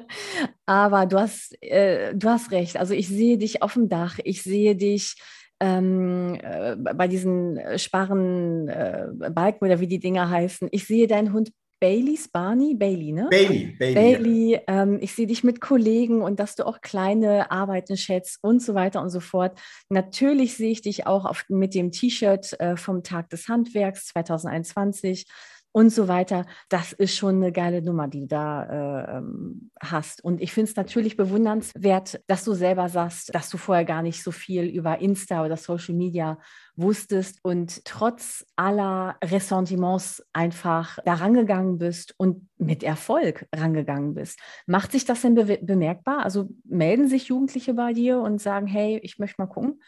aber 0.66 1.06
du 1.06 1.20
hast, 1.20 1.54
äh, 1.62 2.14
du 2.14 2.30
hast 2.30 2.50
recht. 2.50 2.78
Also 2.78 2.94
ich 2.94 3.08
sehe 3.08 3.36
dich 3.36 3.62
auf 3.62 3.74
dem 3.74 3.90
Dach, 3.90 4.18
ich 4.24 4.42
sehe 4.42 4.74
dich 4.74 5.16
ähm, 5.62 6.36
äh, 6.42 6.74
bei 6.76 7.06
diesen 7.06 7.56
äh, 7.56 7.78
Sparren 7.78 8.68
äh, 8.68 9.06
Balken 9.30 9.64
oder 9.64 9.78
wie 9.78 9.86
die 9.86 10.00
Dinger 10.00 10.28
heißen. 10.28 10.68
Ich 10.72 10.86
sehe 10.86 11.06
deinen 11.06 11.32
Hund 11.32 11.52
Bailey, 11.78 12.18
Barney, 12.32 12.74
Bailey, 12.74 13.12
ne? 13.12 13.28
Bailey, 13.30 13.74
Bailey. 13.78 13.94
Bailey 13.94 14.60
ähm, 14.68 14.98
ich 15.00 15.14
sehe 15.14 15.26
dich 15.26 15.42
mit 15.42 15.60
Kollegen 15.60 16.22
und 16.22 16.38
dass 16.38 16.54
du 16.54 16.66
auch 16.66 16.80
kleine 16.80 17.50
Arbeiten 17.50 17.96
schätzt 17.96 18.38
und 18.42 18.62
so 18.62 18.74
weiter 18.74 19.02
und 19.02 19.10
so 19.10 19.20
fort. 19.20 19.58
Natürlich 19.88 20.56
sehe 20.56 20.70
ich 20.70 20.82
dich 20.82 21.06
auch 21.06 21.24
auf, 21.24 21.44
mit 21.48 21.74
dem 21.74 21.90
T-Shirt 21.90 22.58
äh, 22.60 22.76
vom 22.76 23.02
Tag 23.02 23.30
des 23.30 23.48
Handwerks 23.48 24.06
2021 24.06 25.26
und 25.72 25.90
so 25.90 26.06
weiter. 26.06 26.44
Das 26.68 26.92
ist 26.92 27.16
schon 27.16 27.36
eine 27.36 27.50
geile 27.50 27.82
Nummer, 27.82 28.06
die 28.08 28.20
du 28.20 28.26
da 28.26 28.64
äh, 28.64 29.18
ähm, 29.18 29.70
hast. 29.80 30.22
Und 30.22 30.40
ich 30.40 30.52
finde 30.52 30.70
es 30.70 30.76
natürlich 30.76 31.16
bewundernswert, 31.16 32.22
dass 32.26 32.44
du 32.44 32.52
selber 32.52 32.88
sagst, 32.88 33.34
dass 33.34 33.50
du 33.50 33.56
vorher 33.56 33.84
gar 33.84 34.02
nicht 34.02 34.22
so 34.22 34.30
viel 34.30 34.64
über 34.64 35.00
Insta 35.00 35.44
oder 35.44 35.56
Social 35.56 35.94
Media 35.94 36.38
wusstest 36.76 37.38
und 37.42 37.84
trotz 37.84 38.46
aller 38.56 39.16
Ressentiments 39.22 40.22
einfach 40.32 40.98
da 41.04 41.14
rangegangen 41.14 41.78
bist 41.78 42.14
und 42.18 42.48
mit 42.58 42.82
Erfolg 42.82 43.46
rangegangen 43.54 44.14
bist. 44.14 44.38
Macht 44.66 44.92
sich 44.92 45.04
das 45.04 45.22
denn 45.22 45.34
be 45.34 45.58
bemerkbar? 45.60 46.24
Also 46.24 46.48
melden 46.64 47.08
sich 47.08 47.28
Jugendliche 47.28 47.74
bei 47.74 47.92
dir 47.92 48.20
und 48.20 48.40
sagen, 48.40 48.66
hey, 48.66 49.00
ich 49.02 49.18
möchte 49.18 49.40
mal 49.40 49.46
gucken? 49.46 49.80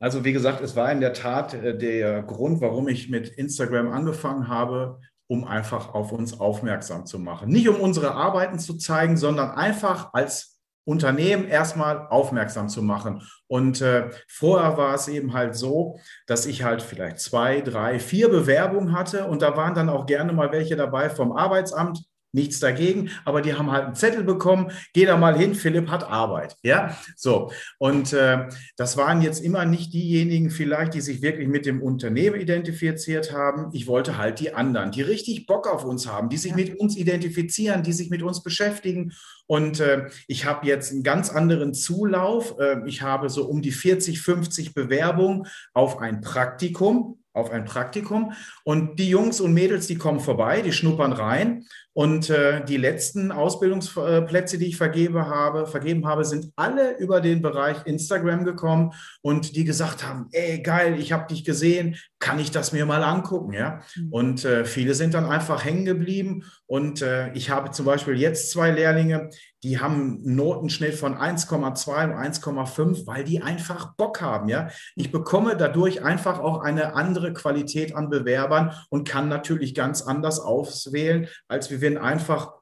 Also 0.00 0.24
wie 0.24 0.32
gesagt, 0.32 0.62
es 0.62 0.76
war 0.76 0.90
in 0.90 1.00
der 1.00 1.12
Tat 1.12 1.52
äh, 1.52 1.76
der 1.76 2.22
Grund, 2.22 2.60
warum 2.60 2.88
ich 2.88 3.10
mit 3.10 3.28
Instagram 3.28 3.92
angefangen 3.92 4.48
habe, 4.48 4.98
um 5.30 5.46
einfach 5.46 5.94
auf 5.94 6.10
uns 6.10 6.40
aufmerksam 6.40 7.06
zu 7.06 7.20
machen. 7.20 7.50
Nicht 7.50 7.68
um 7.68 7.76
unsere 7.76 8.14
Arbeiten 8.16 8.58
zu 8.58 8.76
zeigen, 8.76 9.16
sondern 9.16 9.52
einfach 9.52 10.12
als 10.12 10.58
Unternehmen 10.84 11.46
erstmal 11.46 12.08
aufmerksam 12.08 12.68
zu 12.68 12.82
machen. 12.82 13.22
Und 13.46 13.80
äh, 13.80 14.10
vorher 14.26 14.76
war 14.76 14.92
es 14.92 15.06
eben 15.06 15.32
halt 15.32 15.54
so, 15.54 16.00
dass 16.26 16.46
ich 16.46 16.64
halt 16.64 16.82
vielleicht 16.82 17.20
zwei, 17.20 17.60
drei, 17.60 18.00
vier 18.00 18.28
Bewerbungen 18.28 18.92
hatte 18.92 19.26
und 19.26 19.40
da 19.40 19.56
waren 19.56 19.74
dann 19.74 19.88
auch 19.88 20.06
gerne 20.06 20.32
mal 20.32 20.50
welche 20.50 20.74
dabei 20.74 21.08
vom 21.08 21.30
Arbeitsamt, 21.30 22.02
nichts 22.32 22.60
dagegen, 22.60 23.10
aber 23.24 23.42
die 23.42 23.54
haben 23.54 23.70
halt 23.70 23.86
einen 23.86 23.94
Zettel 23.94 24.24
bekommen, 24.24 24.70
geh 24.92 25.04
da 25.04 25.16
mal 25.16 25.36
hin, 25.36 25.54
Philipp 25.54 25.88
hat 25.88 26.04
Arbeit, 26.04 26.56
ja, 26.62 26.96
so. 27.16 27.50
Und 27.78 28.12
äh, 28.12 28.48
das 28.76 28.96
waren 28.96 29.22
jetzt 29.22 29.42
immer 29.42 29.64
nicht 29.64 29.92
diejenigen 29.92 30.50
vielleicht, 30.50 30.94
die 30.94 31.00
sich 31.00 31.22
wirklich 31.22 31.48
mit 31.48 31.66
dem 31.66 31.82
Unternehmen 31.82 32.40
identifiziert 32.40 33.32
haben. 33.32 33.70
Ich 33.72 33.86
wollte 33.86 34.16
halt 34.16 34.40
die 34.40 34.54
anderen, 34.54 34.92
die 34.92 35.02
richtig 35.02 35.46
Bock 35.46 35.66
auf 35.66 35.84
uns 35.84 36.06
haben, 36.06 36.28
die 36.28 36.36
sich 36.36 36.54
mit 36.54 36.78
uns 36.78 36.96
identifizieren, 36.96 37.82
die 37.82 37.92
sich 37.92 38.10
mit 38.10 38.22
uns 38.22 38.42
beschäftigen. 38.42 39.12
Und 39.50 39.80
äh, 39.80 40.06
ich 40.28 40.44
habe 40.44 40.64
jetzt 40.64 40.92
einen 40.92 41.02
ganz 41.02 41.28
anderen 41.28 41.74
Zulauf. 41.74 42.54
Äh, 42.60 42.86
ich 42.86 43.02
habe 43.02 43.28
so 43.28 43.46
um 43.46 43.62
die 43.62 43.72
40, 43.72 44.20
50 44.20 44.74
Bewerbungen 44.74 45.48
auf 45.74 45.98
ein 45.98 46.20
Praktikum 46.20 47.20
auf 47.32 47.50
ein 47.50 47.64
Praktikum. 47.64 48.32
Und 48.64 48.98
die 48.98 49.08
Jungs 49.08 49.40
und 49.40 49.54
Mädels, 49.54 49.86
die 49.86 49.96
kommen 49.96 50.20
vorbei, 50.20 50.62
die 50.62 50.72
schnuppern 50.72 51.12
rein. 51.12 51.64
Und 51.92 52.30
äh, 52.30 52.64
die 52.64 52.76
letzten 52.76 53.32
Ausbildungsplätze, 53.32 54.58
die 54.58 54.66
ich 54.66 54.76
vergebe 54.76 55.26
habe, 55.26 55.66
vergeben 55.66 56.06
habe, 56.06 56.24
sind 56.24 56.52
alle 56.56 56.96
über 56.98 57.20
den 57.20 57.42
Bereich 57.42 57.84
Instagram 57.84 58.44
gekommen 58.44 58.92
und 59.22 59.56
die 59.56 59.64
gesagt 59.64 60.06
haben, 60.06 60.28
ey, 60.30 60.62
geil, 60.62 60.98
ich 60.98 61.12
habe 61.12 61.26
dich 61.26 61.44
gesehen, 61.44 61.96
kann 62.20 62.38
ich 62.38 62.52
das 62.52 62.72
mir 62.72 62.86
mal 62.86 63.02
angucken, 63.02 63.52
ja? 63.52 63.80
Mhm. 63.96 64.12
Und 64.12 64.44
äh, 64.44 64.64
viele 64.64 64.94
sind 64.94 65.14
dann 65.14 65.26
einfach 65.26 65.64
hängen 65.64 65.84
geblieben 65.84 66.44
und 66.66 67.02
äh, 67.02 67.32
ich 67.32 67.50
habe 67.50 67.72
zum 67.72 67.86
Beispiel 67.86 68.14
jetzt 68.14 68.50
zwei 68.50 68.70
Lehrlinge, 68.70 69.30
die 69.62 69.78
haben 69.78 70.22
einen 70.24 70.36
Notenschnitt 70.36 70.94
von 70.94 71.16
1,2 71.16 72.04
und 72.04 72.12
1,5, 72.12 73.06
weil 73.06 73.24
die 73.24 73.42
einfach 73.42 73.94
Bock 73.96 74.20
haben, 74.20 74.48
ja? 74.48 74.68
Ich 74.96 75.12
bekomme 75.12 75.56
dadurch 75.56 76.02
einfach 76.02 76.38
auch 76.38 76.62
eine 76.62 76.94
andere 76.94 77.32
Qualität 77.32 77.94
an 77.94 78.08
Bewerbern 78.08 78.72
und 78.88 79.06
kann 79.06 79.28
natürlich 79.28 79.74
ganz 79.74 80.02
anders 80.02 80.40
auswählen, 80.40 81.28
als 81.48 81.80
wenn 81.80 81.98
einfach 81.98 82.52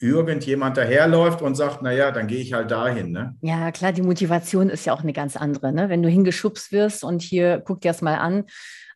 irgendjemand 0.00 0.76
daherläuft 0.76 1.42
und 1.42 1.56
sagt, 1.56 1.82
naja, 1.82 2.12
dann 2.12 2.28
gehe 2.28 2.40
ich 2.40 2.52
halt 2.52 2.70
dahin. 2.70 3.10
Ne? 3.10 3.36
Ja, 3.40 3.72
klar, 3.72 3.92
die 3.92 4.02
Motivation 4.02 4.70
ist 4.70 4.86
ja 4.86 4.92
auch 4.92 5.02
eine 5.02 5.12
ganz 5.12 5.36
andere. 5.36 5.72
Ne? 5.72 5.88
Wenn 5.88 6.02
du 6.02 6.08
hingeschubst 6.08 6.70
wirst 6.70 7.02
und 7.02 7.20
hier, 7.20 7.60
guck 7.64 7.80
dir 7.80 7.88
das 7.88 8.00
mal 8.00 8.16
an, 8.16 8.44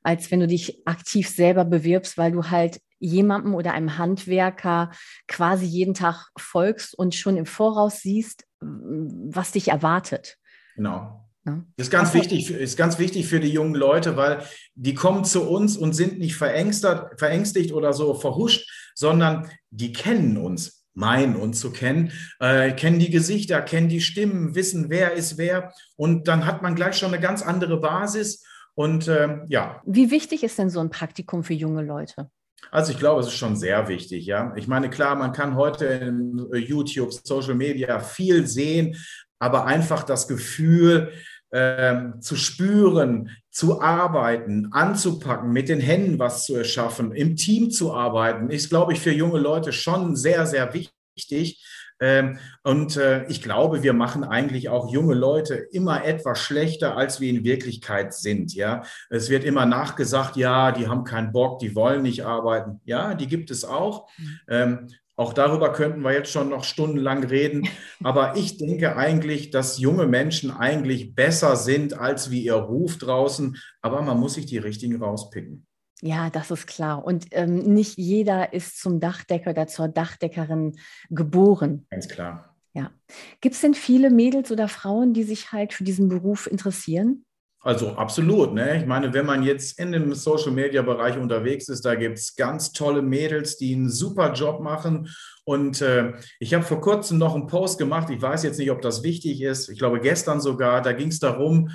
als 0.05 0.31
wenn 0.31 0.41
du 0.41 0.47
dich 0.47 0.87
aktiv 0.87 1.29
selber 1.29 1.65
bewirbst, 1.65 2.19
weil 2.19 2.33
du 2.33 2.51
halt 2.51 2.81
jemandem 3.03 3.55
oder 3.55 3.75
einem 3.75 3.99
Handwerker 3.99 4.91
quasi 5.29 5.67
jeden 5.67 5.95
Tag 5.95 6.29
folgst 6.39 6.97
und 6.99 7.15
schon 7.15 7.37
im 7.37 7.47
Voraus 7.47 8.01
siehst, 8.01 8.47
was 8.61 9.53
dich 9.53 9.69
erwartet. 9.69 10.39
Genau. 10.77 11.29
Ja. 11.45 11.65
Das 11.77 11.89
ist 11.89 11.91
ganz 11.91 12.15
wichtig, 12.15 12.51
ist 12.51 12.77
ganz 12.77 12.99
wichtig 12.99 13.27
für 13.27 13.41
die 13.41 13.51
jungen 13.51 13.75
Leute, 13.75 14.17
weil 14.17 14.45
die 14.75 14.95
kommen 14.95 15.25
zu 15.25 15.49
uns 15.49 15.77
und 15.77 15.93
sind 15.93 16.19
nicht 16.21 16.37
verängstigt, 16.37 17.03
verängstigt 17.17 17.73
oder 17.73 17.93
so 17.93 18.15
verhuscht, 18.15 18.71
sondern 18.95 19.51
die 19.71 19.93
kennen 19.93 20.37
uns. 20.37 20.83
meinen 20.95 21.37
und 21.37 21.55
zu 21.55 21.73
kennen, 21.73 22.13
äh, 22.39 22.73
kennen 22.73 22.99
die 22.99 23.11
Gesichter, 23.11 23.63
kennen 23.63 23.89
die 23.89 24.03
Stimmen, 24.03 24.55
wissen, 24.55 24.91
wer 24.91 25.15
ist 25.15 25.39
wer. 25.39 25.73
Und 25.97 26.29
dann 26.29 26.45
hat 26.45 26.63
man 26.63 26.75
gleich 26.75 26.97
schon 26.97 27.15
eine 27.15 27.23
ganz 27.23 27.43
andere 27.43 27.81
Basis. 27.81 28.45
Und 28.75 29.09
ähm, 29.09 29.47
ja. 29.49 29.81
Wie 29.87 30.11
wichtig 30.11 30.45
ist 30.45 30.59
denn 30.59 30.71
so 30.71 30.81
ein 30.81 30.91
Praktikum 30.91 31.45
für 31.45 31.55
junge 31.55 31.83
Leute? 31.83 32.31
Also 32.71 32.93
ich 32.93 32.99
glaube, 32.99 33.21
es 33.21 33.27
ist 33.27 33.37
schon 33.37 33.57
sehr 33.57 33.89
wichtig, 33.89 34.25
ja. 34.27 34.55
Ich 34.57 34.67
meine, 34.67 34.89
klar, 34.89 35.15
man 35.17 35.33
kann 35.33 35.57
heute 35.57 35.87
in 35.87 36.47
YouTube, 36.55 37.13
Social 37.13 37.55
Media 37.55 38.01
viel 38.01 38.47
sehen, 38.47 38.97
aber 39.39 39.67
einfach 39.67 40.05
das 40.05 40.29
Gefühl, 40.29 41.13
ähm, 41.53 42.21
zu 42.23 42.37
spüren, 42.37 43.31
zu 43.51 43.83
arbeiten, 43.83 44.69
anzupacken, 44.73 45.53
mit 45.53 45.69
den 45.69 45.81
Händen 45.81 46.19
was 46.19 46.47
zu 46.47 46.55
erschaffen, 46.55 47.13
im 47.13 47.37
Team 47.37 47.71
zu 47.71 47.93
arbeiten, 47.93 48.49
ist, 48.49 48.71
glaube 48.71 48.95
ich, 48.95 49.01
für 49.01 49.13
junge 49.13 49.39
Leute 49.39 49.73
schon 49.73 50.17
sehr, 50.17 50.47
sehr 50.47 50.73
wichtig. 50.73 51.63
Ähm, 52.03 52.39
und 52.65 52.97
äh, 52.97 53.25
ich 53.29 53.43
glaube, 53.43 53.85
wir 53.85 53.93
machen 53.93 54.25
eigentlich 54.25 54.69
auch 54.69 54.93
junge 54.93 55.15
Leute 55.15 55.55
immer 55.55 56.05
etwas 56.05 56.41
schlechter, 56.41 56.97
als 56.97 57.21
wir 57.21 57.31
in 57.31 57.45
Wirklichkeit 57.45 58.13
sind. 58.13 58.55
Ja, 58.55 58.83
es 59.09 59.31
wird 59.31 59.45
immer 59.45 59.67
nachgesagt, 59.67 60.37
ja, 60.37 60.73
die 60.73 60.89
haben 60.89 61.05
keinen 61.05 61.31
Bock, 61.31 61.61
die 61.61 61.77
wollen 61.77 62.03
nicht 62.03 62.27
arbeiten. 62.27 62.81
Ja, 62.85 63.15
die 63.15 63.29
gibt 63.29 63.53
es 63.53 63.65
auch. 63.65 64.09
Mhm. 64.19 64.41
Ähm, 64.49 64.89
auch 65.15 65.33
darüber 65.33 65.73
könnten 65.73 66.01
wir 66.03 66.13
jetzt 66.13 66.33
schon 66.33 66.49
noch 66.49 66.65
stundenlang 66.65 67.23
reden. 67.23 67.69
Aber 68.03 68.35
ich 68.37 68.59
denke 68.59 68.97
eigentlich, 68.97 69.51
dass 69.51 69.79
junge 69.79 70.09
Menschen 70.09 70.51
eigentlich 70.51 71.15
besser 71.15 71.55
sind 71.55 71.97
als 71.97 72.33
wie 72.33 72.43
ihr 72.43 72.55
Ruf 72.55 72.99
draußen. 72.99 73.57
Aber 73.81 74.03
man 74.03 74.19
muss 74.19 74.35
sich 74.35 74.47
die 74.47 74.59
richtigen 74.59 75.01
rauspicken. 75.01 75.67
Ja, 76.05 76.31
das 76.31 76.51
ist 76.51 76.67
klar. 76.67 77.05
Und 77.05 77.27
ähm, 77.31 77.59
nicht 77.59 77.97
jeder 77.97 78.53
ist 78.53 78.81
zum 78.81 78.99
Dachdecker 78.99 79.51
oder 79.51 79.69
zur 79.69 79.87
Dachdeckerin 79.87 80.77
geboren. 81.11 81.87
Ganz 81.91 82.09
klar. 82.09 82.57
Ja. 82.75 82.91
Gibt 83.41 83.55
es 83.55 83.61
denn 83.61 83.75
viele 83.75 84.11
Mädels 84.11 84.51
oder 84.51 84.67
Frauen, 84.67 85.15
die 85.15 85.23
sich 85.23 85.53
halt 85.53 85.73
für 85.73 85.85
diesen 85.85 86.09
Beruf 86.09 86.49
interessieren? 86.49 87.25
Also 87.61 87.91
absolut. 87.91 88.53
Ne? 88.53 88.79
Ich 88.79 88.87
meine, 88.87 89.15
wenn 89.15 89.27
man 89.27 89.45
jetzt 89.45 89.79
in 89.79 89.93
dem 89.93 90.13
Social-Media-Bereich 90.13 91.17
unterwegs 91.17 91.69
ist, 91.69 91.85
da 91.85 91.95
gibt 91.95 92.19
es 92.19 92.35
ganz 92.35 92.73
tolle 92.73 93.03
Mädels, 93.03 93.57
die 93.57 93.73
einen 93.73 93.89
super 93.89 94.33
Job 94.33 94.61
machen. 94.61 95.09
Und 95.45 95.81
äh, 95.83 96.15
ich 96.41 96.55
habe 96.55 96.65
vor 96.65 96.81
kurzem 96.81 97.19
noch 97.19 97.37
einen 97.37 97.47
Post 97.47 97.79
gemacht. 97.79 98.11
Ich 98.11 98.21
weiß 98.21 98.43
jetzt 98.43 98.59
nicht, 98.59 98.73
ob 98.73 98.83
das 98.83 99.05
wichtig 99.05 99.41
ist. 99.41 99.69
Ich 99.69 99.79
glaube, 99.79 100.01
gestern 100.01 100.41
sogar. 100.41 100.83
Da 100.83 100.93
ging 100.93 101.09
es 101.09 101.21
darum, 101.21 101.71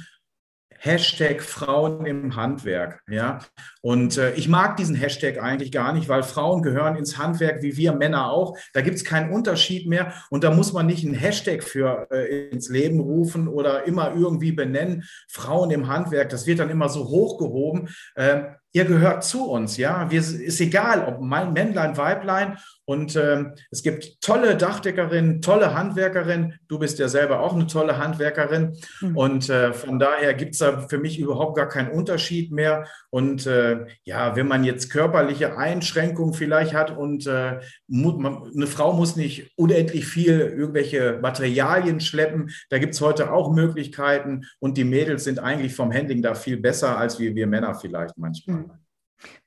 Hashtag 0.79 1.41
Frauen 1.41 2.05
im 2.05 2.35
Handwerk. 2.35 3.01
Ja? 3.09 3.39
Und 3.81 4.17
äh, 4.17 4.33
ich 4.33 4.47
mag 4.47 4.77
diesen 4.77 4.95
Hashtag 4.95 5.41
eigentlich 5.41 5.71
gar 5.71 5.93
nicht, 5.93 6.09
weil 6.09 6.23
Frauen 6.23 6.61
gehören 6.61 6.95
ins 6.95 7.17
Handwerk 7.17 7.61
wie 7.61 7.77
wir 7.77 7.93
Männer 7.93 8.31
auch. 8.31 8.57
Da 8.73 8.81
gibt 8.81 8.97
es 8.97 9.03
keinen 9.03 9.31
Unterschied 9.31 9.87
mehr 9.87 10.13
und 10.29 10.43
da 10.43 10.51
muss 10.51 10.73
man 10.73 10.85
nicht 10.85 11.05
einen 11.05 11.15
Hashtag 11.15 11.63
für 11.63 12.07
äh, 12.11 12.49
ins 12.49 12.69
Leben 12.69 12.99
rufen 12.99 13.47
oder 13.47 13.85
immer 13.85 14.13
irgendwie 14.13 14.51
benennen. 14.51 15.03
Frauen 15.27 15.71
im 15.71 15.87
Handwerk, 15.87 16.29
das 16.29 16.47
wird 16.47 16.59
dann 16.59 16.69
immer 16.69 16.89
so 16.89 17.07
hochgehoben. 17.07 17.89
Äh, 18.15 18.43
ihr 18.73 18.85
gehört 18.85 19.23
zu 19.23 19.49
uns, 19.49 19.77
ja. 19.77 20.09
Wir, 20.11 20.19
ist 20.19 20.61
egal, 20.61 21.05
ob 21.05 21.21
mein 21.21 21.53
Männlein, 21.53 21.97
Weiblein. 21.97 22.57
Und 22.85 23.17
ähm, 23.17 23.53
es 23.69 23.83
gibt 23.83 24.21
tolle 24.21 24.55
Dachdeckerinnen, 24.55 25.41
tolle 25.41 25.73
Handwerkerinnen. 25.73 26.53
Du 26.69 26.79
bist 26.79 26.99
ja 26.99 27.09
selber 27.09 27.41
auch 27.41 27.53
eine 27.53 27.67
tolle 27.67 27.97
Handwerkerin. 27.97 28.77
Mhm. 29.01 29.17
Und 29.17 29.49
äh, 29.49 29.73
von 29.73 29.99
daher 29.99 30.33
gibt 30.33 30.53
es 30.53 30.59
da 30.59 30.87
für 30.87 30.97
mich 30.97 31.19
überhaupt 31.19 31.57
gar 31.57 31.67
keinen 31.67 31.91
Unterschied 31.91 32.51
mehr. 32.53 32.85
Und 33.09 33.45
äh, 33.45 33.87
ja, 34.03 34.37
wenn 34.37 34.47
man 34.47 34.63
jetzt 34.63 34.89
körperliche 34.89 35.57
Einschränkungen 35.57 36.33
vielleicht 36.33 36.73
hat 36.73 36.95
und 36.95 37.27
äh, 37.27 37.59
man, 37.87 38.43
eine 38.55 38.67
Frau 38.67 38.93
muss 38.93 39.17
nicht 39.17 39.51
unendlich 39.57 40.07
viel 40.07 40.39
irgendwelche 40.39 41.19
Materialien 41.21 41.99
schleppen, 41.99 42.51
da 42.69 42.77
gibt 42.77 42.93
es 42.93 43.01
heute 43.01 43.33
auch 43.33 43.51
Möglichkeiten. 43.51 44.45
Und 44.59 44.77
die 44.77 44.85
Mädels 44.85 45.25
sind 45.25 45.39
eigentlich 45.39 45.75
vom 45.75 45.91
Handling 45.91 46.21
da 46.21 46.35
viel 46.35 46.55
besser 46.55 46.97
als 46.97 47.19
wir, 47.19 47.35
wir 47.35 47.47
Männer 47.47 47.75
vielleicht 47.75 48.17
manchmal. 48.17 48.57
Mhm. 48.57 48.66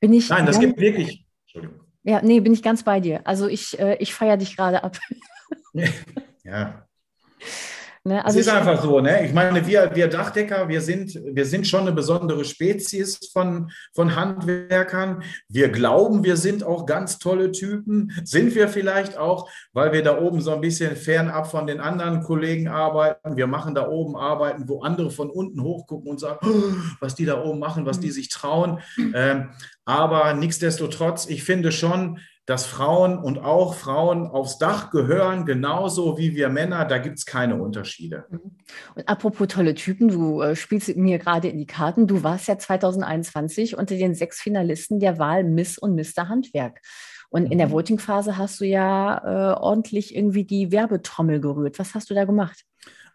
Bin 0.01 0.13
ich 0.13 0.29
Nein, 0.29 0.47
das 0.47 0.59
gibt 0.59 0.79
wirklich. 0.79 1.27
Entschuldigung. 1.43 1.81
Ja, 2.03 2.23
nee, 2.23 2.41
bin 2.41 2.53
ich 2.53 2.63
ganz 2.63 2.83
bei 2.83 3.01
dir. 3.01 3.21
Also 3.27 3.47
ich, 3.47 3.79
äh, 3.79 3.97
ich 3.97 4.15
feiere 4.15 4.37
dich 4.37 4.57
gerade 4.57 4.83
ab. 4.83 4.99
ja. 6.45 6.87
Ne, 8.03 8.25
also 8.25 8.39
es 8.39 8.47
ist 8.47 8.53
einfach 8.53 8.83
so, 8.83 9.01
ne? 9.01 9.27
Ich 9.27 9.35
meine, 9.35 9.67
wir, 9.67 9.91
wir 9.95 10.09
Dachdecker, 10.09 10.71
wir 10.71 10.81
sind, 10.81 11.21
wir 11.23 11.45
sind 11.45 11.67
schon 11.67 11.83
eine 11.83 11.93
besondere 11.93 12.47
Spezies 12.47 13.19
von, 13.31 13.71
von 13.95 14.17
Handwerkern. 14.17 15.23
Wir 15.49 15.69
glauben, 15.69 16.25
wir 16.25 16.39
sind 16.39 16.65
auch 16.65 16.87
ganz 16.87 17.19
tolle 17.19 17.53
Typen. 17.53 18.11
Sind 18.25 18.55
wir 18.55 18.69
vielleicht 18.69 19.19
auch, 19.19 19.51
weil 19.75 19.93
wir 19.93 20.03
da 20.03 20.19
oben 20.19 20.41
so 20.41 20.51
ein 20.55 20.63
bisschen 20.63 20.97
fernab 20.97 21.51
von 21.51 21.67
den 21.67 21.79
anderen 21.79 22.23
Kollegen 22.23 22.69
arbeiten. 22.69 23.37
Wir 23.37 23.47
machen 23.47 23.75
da 23.75 23.87
oben 23.87 24.17
Arbeiten, 24.17 24.67
wo 24.67 24.81
andere 24.81 25.11
von 25.11 25.29
unten 25.29 25.63
hochgucken 25.63 26.11
und 26.11 26.21
sagen, 26.21 26.39
oh, 26.43 26.73
was 27.01 27.15
die 27.17 27.27
da 27.27 27.45
oben 27.45 27.59
machen, 27.59 27.85
was 27.85 28.01
die 28.01 28.07
mhm. 28.07 28.13
sich 28.13 28.31
trauen. 28.31 28.79
Ähm, 29.15 29.51
aber 29.85 30.33
nichtsdestotrotz, 30.33 31.27
ich 31.27 31.45
finde 31.45 31.71
schon, 31.71 32.19
dass 32.51 32.67
Frauen 32.67 33.17
und 33.17 33.39
auch 33.39 33.75
Frauen 33.75 34.27
aufs 34.27 34.59
Dach 34.59 34.91
gehören, 34.91 35.47
genauso 35.47 36.19
wie 36.19 36.35
wir 36.35 36.49
Männer. 36.49 36.85
Da 36.85 36.99
gibt 36.99 37.19
es 37.19 37.25
keine 37.25 37.55
Unterschiede. 37.63 38.25
Mhm. 38.29 38.41
Und 38.97 39.09
apropos 39.09 39.47
tolle 39.47 39.77
Typen, 39.77 40.09
du 40.09 40.43
äh, 40.43 40.57
spielst 40.57 40.97
mir 40.97 41.21
gerade 41.21 41.47
in 41.47 41.59
die 41.59 41.67
Karten. 41.67 42.09
Du 42.09 42.25
warst 42.25 42.49
ja 42.49 42.59
2021 42.59 43.79
unter 43.79 43.95
den 43.95 44.17
sechs 44.17 44.41
Finalisten 44.41 44.99
der 44.99 45.21
Wahl 45.21 45.45
Miss 45.45 45.79
und 45.79 45.95
Mr. 45.95 46.29
Handwerk. 46.29 46.81
Und 47.29 47.47
in 47.47 47.59
der 47.59 47.69
mhm. 47.69 47.73
Voting-Phase 47.73 48.37
hast 48.37 48.61
du 48.61 48.65
ja 48.65 49.53
äh, 49.53 49.61
ordentlich 49.61 50.17
irgendwie 50.17 50.43
die 50.43 50.73
Werbetrommel 50.73 51.41
gerührt. 51.41 51.79
Was 51.79 51.95
hast 51.95 52.11
du 52.11 52.15
da 52.15 52.25
gemacht? 52.25 52.65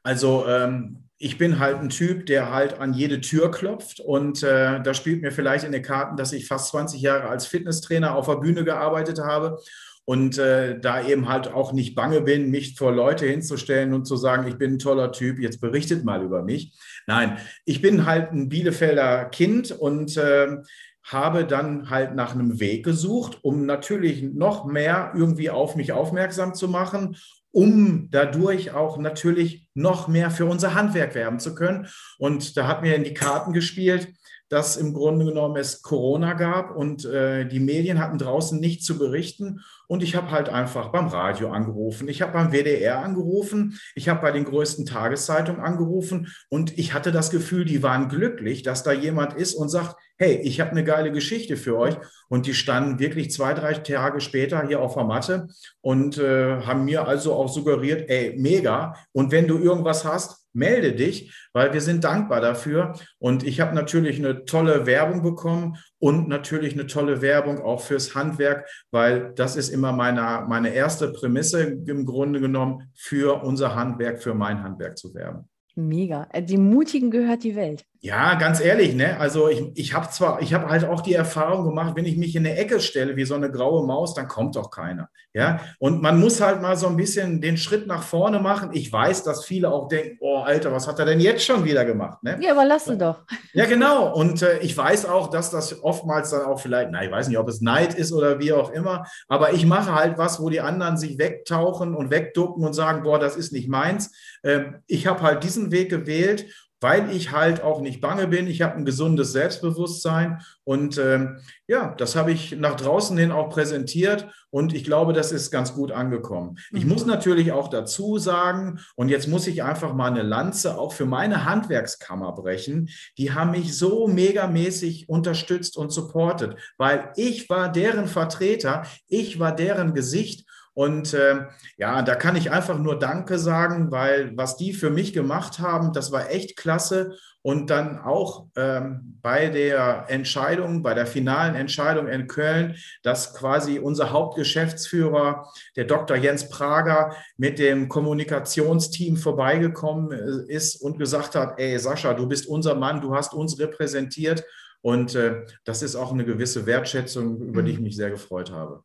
Also 0.06 0.46
ähm, 0.48 1.04
ich 1.18 1.40
bin 1.40 1.58
halt 1.58 1.78
ein 1.78 1.90
Typ, 1.90 2.28
der 2.28 2.54
halt 2.54 2.80
an 2.80 2.94
jede 2.94 3.22
Tür 3.22 3.50
klopft 3.50 4.00
und 4.00 4.44
äh, 4.44 4.82
da 4.84 4.94
spielt 4.94 5.24
mir 5.24 5.32
vielleicht 5.32 5.66
in 5.66 5.72
den 5.72 5.82
Karten, 5.82 6.16
dass 6.16 6.32
ich 6.32 6.48
fast 6.48 6.70
20 6.70 7.02
Jahre 7.02 7.28
als 7.28 7.48
Fitnesstrainer 7.48 8.16
auf 8.16 8.28
der 8.28 8.36
Bühne 8.36 8.64
gearbeitet 8.64 9.18
habe 9.20 9.58
und 10.06 10.38
äh, 10.38 10.80
da 10.80 11.04
eben 11.04 11.28
halt 11.28 11.52
auch 11.52 11.74
nicht 11.74 11.96
bange 11.96 12.22
bin, 12.22 12.52
mich 12.52 12.78
vor 12.78 12.92
Leute 12.92 13.26
hinzustellen 13.26 13.96
und 13.96 14.06
zu 14.06 14.16
sagen, 14.16 14.48
ich 14.48 14.60
bin 14.60 14.74
ein 14.74 14.80
toller 14.80 15.12
Typ, 15.12 15.40
jetzt 15.40 15.60
berichtet 15.60 16.06
mal 16.06 16.22
über 16.22 16.44
mich. 16.44 16.78
Nein, 17.08 17.40
ich 17.66 17.82
bin 17.82 18.06
halt 18.06 18.32
ein 18.32 18.48
Bielefelder 18.48 19.26
Kind 19.26 19.72
und 19.72 20.18
äh, 20.18 20.58
habe 21.02 21.46
dann 21.46 21.90
halt 21.90 22.14
nach 22.14 22.36
einem 22.36 22.60
Weg 22.60 22.86
gesucht, 22.86 23.40
um 23.42 23.66
natürlich 23.66 24.22
noch 24.22 24.66
mehr 24.66 25.14
irgendwie 25.16 25.50
auf 25.50 25.76
mich 25.76 25.94
aufmerksam 25.94 26.54
zu 26.54 26.68
machen 26.68 27.18
um 27.56 28.10
dadurch 28.12 28.72
auch 28.72 28.98
natürlich 28.98 29.65
noch 29.76 30.08
mehr 30.08 30.32
für 30.32 30.46
unser 30.46 30.74
Handwerk 30.74 31.14
werben 31.14 31.40
zu 31.40 31.54
können. 31.54 31.88
Und 32.18 32.58
da 32.58 32.68
hat 32.68 32.82
mir 32.82 32.96
in 32.96 33.04
die 33.04 33.14
Karten 33.14 33.54
gespielt, 33.54 34.08
dass 34.50 34.78
im 34.78 34.94
Grunde 34.94 35.26
genommen 35.26 35.58
es 35.58 35.82
Corona 35.82 36.34
gab 36.34 36.76
und 36.76 37.06
äh, 37.06 37.48
die 37.48 37.60
Medien 37.60 38.00
hatten 38.00 38.18
draußen 38.18 38.60
nichts 38.60 38.86
zu 38.86 38.98
berichten. 38.98 39.62
Und 39.88 40.04
ich 40.04 40.16
habe 40.16 40.32
halt 40.32 40.50
einfach 40.50 40.92
beim 40.92 41.08
Radio 41.08 41.52
angerufen, 41.52 42.08
ich 42.08 42.22
habe 42.22 42.34
beim 42.34 42.52
WDR 42.52 43.00
angerufen, 43.00 43.80
ich 43.96 44.10
habe 44.10 44.22
bei 44.22 44.32
den 44.32 44.46
größten 44.46 44.86
Tageszeitungen 44.86 45.62
angerufen 45.62 46.28
und 46.50 46.78
ich 46.78 46.94
hatte 46.94 47.12
das 47.12 47.30
Gefühl, 47.30 47.66
die 47.66 47.84
waren 47.84 48.10
glücklich, 48.10 48.64
dass 48.64 48.84
da 48.84 48.92
jemand 48.92 49.34
ist 49.34 49.54
und 49.54 49.70
sagt, 49.70 49.96
hey, 50.18 50.40
ich 50.44 50.62
habe 50.62 50.72
eine 50.72 50.84
geile 50.84 51.12
Geschichte 51.12 51.58
für 51.58 51.78
euch. 51.78 51.96
Und 52.30 52.46
die 52.46 52.54
standen 52.54 53.00
wirklich 53.00 53.32
zwei, 53.32 53.54
drei 53.54 53.74
Tage 53.74 54.22
später 54.22 54.66
hier 54.66 54.82
auf 54.82 54.96
der 54.96 55.04
Matte 55.04 55.48
und 55.82 56.18
äh, 56.18 56.62
haben 56.62 56.86
mir 56.86 57.08
also 57.08 57.34
auch 57.34 57.50
suggeriert, 57.50 58.10
ey, 58.10 58.36
mega. 58.38 58.96
Und 59.12 59.32
wenn 59.32 59.48
du 59.48 59.58
irgendwas 59.58 60.06
hast, 60.06 60.45
melde 60.56 60.94
dich, 60.94 61.34
weil 61.54 61.74
wir 61.74 61.82
sind 61.82 62.04
dankbar 62.04 62.42
dafür. 62.42 62.94
Und 63.20 63.44
ich 63.44 63.60
habe 63.60 63.76
natürlich 63.76 64.18
eine 64.18 64.46
tolle 64.46 64.86
Werbung 64.86 65.22
bekommen 65.22 65.78
und 66.00 66.28
natürlich 66.28 66.74
eine 66.74 66.88
tolle 66.88 67.22
Werbung 67.22 67.62
auch 67.62 67.82
fürs 67.82 68.16
Handwerk, 68.16 68.68
weil 68.92 69.34
das 69.36 69.56
ist 69.56 69.70
immer 69.70 69.92
meine, 69.92 70.46
meine 70.48 70.74
erste 70.74 71.12
Prämisse 71.12 71.62
im 71.86 72.06
Grunde 72.06 72.40
genommen, 72.40 72.92
für 72.96 73.44
unser 73.44 73.76
Handwerk, 73.76 74.22
für 74.22 74.34
mein 74.34 74.64
Handwerk 74.64 74.98
zu 74.98 75.14
werben. 75.14 75.50
Mega. 75.76 76.28
Die 76.40 76.58
Mutigen 76.58 77.12
gehört 77.12 77.44
die 77.44 77.56
Welt. 77.56 77.86
Ja, 78.06 78.36
ganz 78.36 78.62
ehrlich, 78.62 78.94
ne? 78.94 79.20
Also 79.20 79.50
ich, 79.50 79.64
ich 79.74 79.96
habe 79.96 80.08
zwar, 80.10 80.40
ich 80.40 80.54
habe 80.54 80.70
halt 80.70 80.86
auch 80.86 81.02
die 81.02 81.16
Erfahrung 81.16 81.66
gemacht, 81.66 81.96
wenn 81.96 82.06
ich 82.06 82.18
mich 82.18 82.36
in 82.36 82.46
eine 82.46 82.56
Ecke 82.56 82.80
stelle 82.80 83.16
wie 83.16 83.26
so 83.26 83.34
eine 83.34 83.50
graue 83.50 83.84
Maus, 83.84 84.14
dann 84.14 84.28
kommt 84.28 84.56
doch 84.56 84.70
keiner. 84.70 85.10
Ja. 85.34 85.60
Und 85.80 86.04
man 86.04 86.20
muss 86.20 86.40
halt 86.40 86.62
mal 86.62 86.78
so 86.78 86.86
ein 86.86 86.98
bisschen 86.98 87.42
den 87.42 87.58
Schritt 87.58 87.88
nach 87.88 88.04
vorne 88.04 88.38
machen. 88.38 88.70
Ich 88.74 88.94
weiß, 88.94 89.24
dass 89.24 89.44
viele 89.44 89.72
auch 89.72 89.88
denken, 89.88 90.18
oh 90.20 90.38
Alter, 90.38 90.72
was 90.72 90.88
hat 90.88 91.00
er 91.00 91.06
denn 91.06 91.20
jetzt 91.20 91.44
schon 91.44 91.66
wieder 91.66 91.84
gemacht? 91.84 92.22
Ne? 92.22 92.38
Ja, 92.42 92.52
aber 92.52 92.64
lass 92.64 92.86
ihn 92.88 93.00
doch. 93.00 93.24
Ja, 93.54 93.66
genau. 93.66 94.14
Und 94.14 94.44
äh, 94.44 94.60
ich 94.60 94.78
weiß 94.78 95.08
auch, 95.08 95.32
dass 95.32 95.50
das 95.50 95.84
oftmals 95.84 96.30
dann 96.30 96.46
auch 96.46 96.60
vielleicht, 96.60 96.92
na, 96.92 97.04
ich 97.04 97.12
weiß 97.12 97.28
nicht, 97.28 97.40
ob 97.40 97.50
es 97.50 97.60
Neid 97.60 97.96
ist 97.96 98.14
oder 98.14 98.38
wie 98.38 98.54
auch 98.54 98.72
immer, 98.72 99.08
aber 99.28 99.54
ich 99.54 99.66
mache 99.66 99.96
halt 99.96 100.20
was, 100.20 100.40
wo 100.40 100.52
die 100.52 100.62
anderen 100.62 100.98
sich 100.98 101.18
wegtauchen 101.18 101.96
und 101.96 102.12
wegducken 102.12 102.64
und 102.64 102.74
sagen, 102.74 103.02
boah, 103.02 103.18
das 103.18 103.36
ist 103.36 103.52
nicht 103.52 103.68
meins. 103.68 104.12
Ähm, 104.44 104.76
ich 104.86 105.08
habe 105.08 105.22
halt 105.22 105.44
diesen 105.44 105.72
Weg 105.72 105.90
gewählt 105.90 106.46
weil 106.86 107.10
ich 107.10 107.32
halt 107.32 107.64
auch 107.64 107.82
nicht 107.82 108.00
bange 108.00 108.28
bin. 108.28 108.46
Ich 108.46 108.62
habe 108.62 108.76
ein 108.76 108.86
gesundes 108.86 109.32
Selbstbewusstsein 109.32 110.44
und 110.64 111.00
ähm, 111.00 111.40
ja, 111.66 111.96
das 111.98 112.16
habe 112.16 112.32
ich 112.32 112.56
nach 112.58 112.76
draußen 112.76 113.18
hin 113.18 113.32
auch 113.32 113.50
präsentiert 113.50 114.28
und 114.52 114.72
ich 114.72 114.84
glaube, 114.84 115.12
das 115.12 115.32
ist 115.32 115.50
ganz 115.50 115.74
gut 115.74 115.92
angekommen. 115.92 116.60
Ich 116.72 116.84
mhm. 116.84 116.92
muss 116.92 117.08
natürlich 117.08 117.52
auch 117.54 117.70
dazu 117.70 118.20
sagen, 118.20 118.82
und 118.96 119.10
jetzt 119.10 119.28
muss 119.28 119.48
ich 119.48 119.64
einfach 119.64 119.96
mal 119.96 120.12
eine 120.12 120.22
Lanze 120.22 120.78
auch 120.78 120.94
für 120.94 121.08
meine 121.08 121.46
Handwerkskammer 121.46 122.34
brechen. 122.34 122.90
Die 123.18 123.34
haben 123.34 123.50
mich 123.50 123.76
so 123.76 124.08
megamäßig 124.08 125.10
unterstützt 125.10 125.78
und 125.78 125.92
supportet, 125.92 126.56
weil 126.78 127.12
ich 127.16 127.50
war 127.50 127.72
deren 127.72 128.06
Vertreter, 128.06 128.84
ich 129.08 129.40
war 129.40 129.56
deren 129.56 129.96
Gesicht 129.96 130.46
und 130.76 131.14
äh, 131.14 131.46
ja, 131.78 132.02
da 132.02 132.16
kann 132.16 132.36
ich 132.36 132.52
einfach 132.52 132.78
nur 132.78 133.00
Danke 133.00 133.40
sagen, 133.40 133.92
weil 133.92 134.36
was 134.36 134.58
die 134.58 134.74
für 134.74 134.90
mich 134.90 135.14
gemacht 135.14 135.60
haben, 135.60 135.94
das 135.94 136.12
war 136.12 136.30
echt 136.30 136.58
klasse. 136.58 137.16
Und 137.42 137.70
dann 137.70 138.00
auch 138.00 138.48
ähm, 138.58 139.20
bei 139.22 139.48
der 139.48 140.08
Entscheidung, 140.10 140.84
bei 140.84 140.94
der 140.94 141.06
finalen 141.06 141.56
Entscheidung 141.56 142.08
in 142.10 142.28
Köln, 142.28 142.76
dass 143.04 143.34
quasi 143.36 143.80
unser 143.80 144.12
Hauptgeschäftsführer, 144.12 145.48
der 145.78 145.86
Dr. 145.86 146.18
Jens 146.18 146.50
Prager, 146.50 147.16
mit 147.38 147.58
dem 147.58 147.88
Kommunikationsteam 147.88 149.16
vorbeigekommen 149.16 150.12
äh, 150.12 150.54
ist 150.54 150.82
und 150.82 151.00
gesagt 151.00 151.36
hat, 151.36 151.58
ey 151.58 151.80
Sascha, 151.80 152.14
du 152.16 152.28
bist 152.28 152.48
unser 152.48 152.76
Mann, 152.76 153.00
du 153.00 153.16
hast 153.16 153.34
uns 153.34 153.58
repräsentiert. 153.60 154.44
Und 154.82 155.16
äh, 155.16 155.46
das 155.64 155.82
ist 155.84 155.96
auch 155.96 156.12
eine 156.12 156.26
gewisse 156.26 156.66
Wertschätzung, 156.66 157.40
über 157.40 157.64
die 157.64 157.72
ich 157.72 157.78
mhm. 157.78 157.84
mich 157.86 157.96
sehr 157.96 158.10
gefreut 158.10 158.52
habe. 158.52 158.84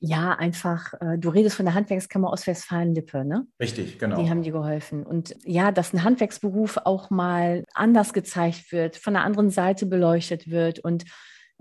Ja, 0.00 0.32
einfach, 0.32 0.94
äh, 1.00 1.18
du 1.18 1.30
redest 1.30 1.56
von 1.56 1.66
der 1.66 1.74
Handwerkskammer 1.74 2.30
aus 2.30 2.46
Westfalen-Lippe, 2.46 3.24
ne? 3.24 3.46
Richtig, 3.60 3.98
genau. 3.98 4.22
Die 4.22 4.28
haben 4.28 4.42
dir 4.42 4.52
geholfen. 4.52 5.04
Und 5.04 5.34
ja, 5.44 5.72
dass 5.72 5.92
ein 5.92 6.04
Handwerksberuf 6.04 6.78
auch 6.84 7.10
mal 7.10 7.64
anders 7.74 8.12
gezeigt 8.12 8.72
wird, 8.72 8.96
von 8.96 9.14
der 9.14 9.24
anderen 9.24 9.50
Seite 9.50 9.86
beleuchtet 9.86 10.50
wird 10.50 10.80
und 10.80 11.04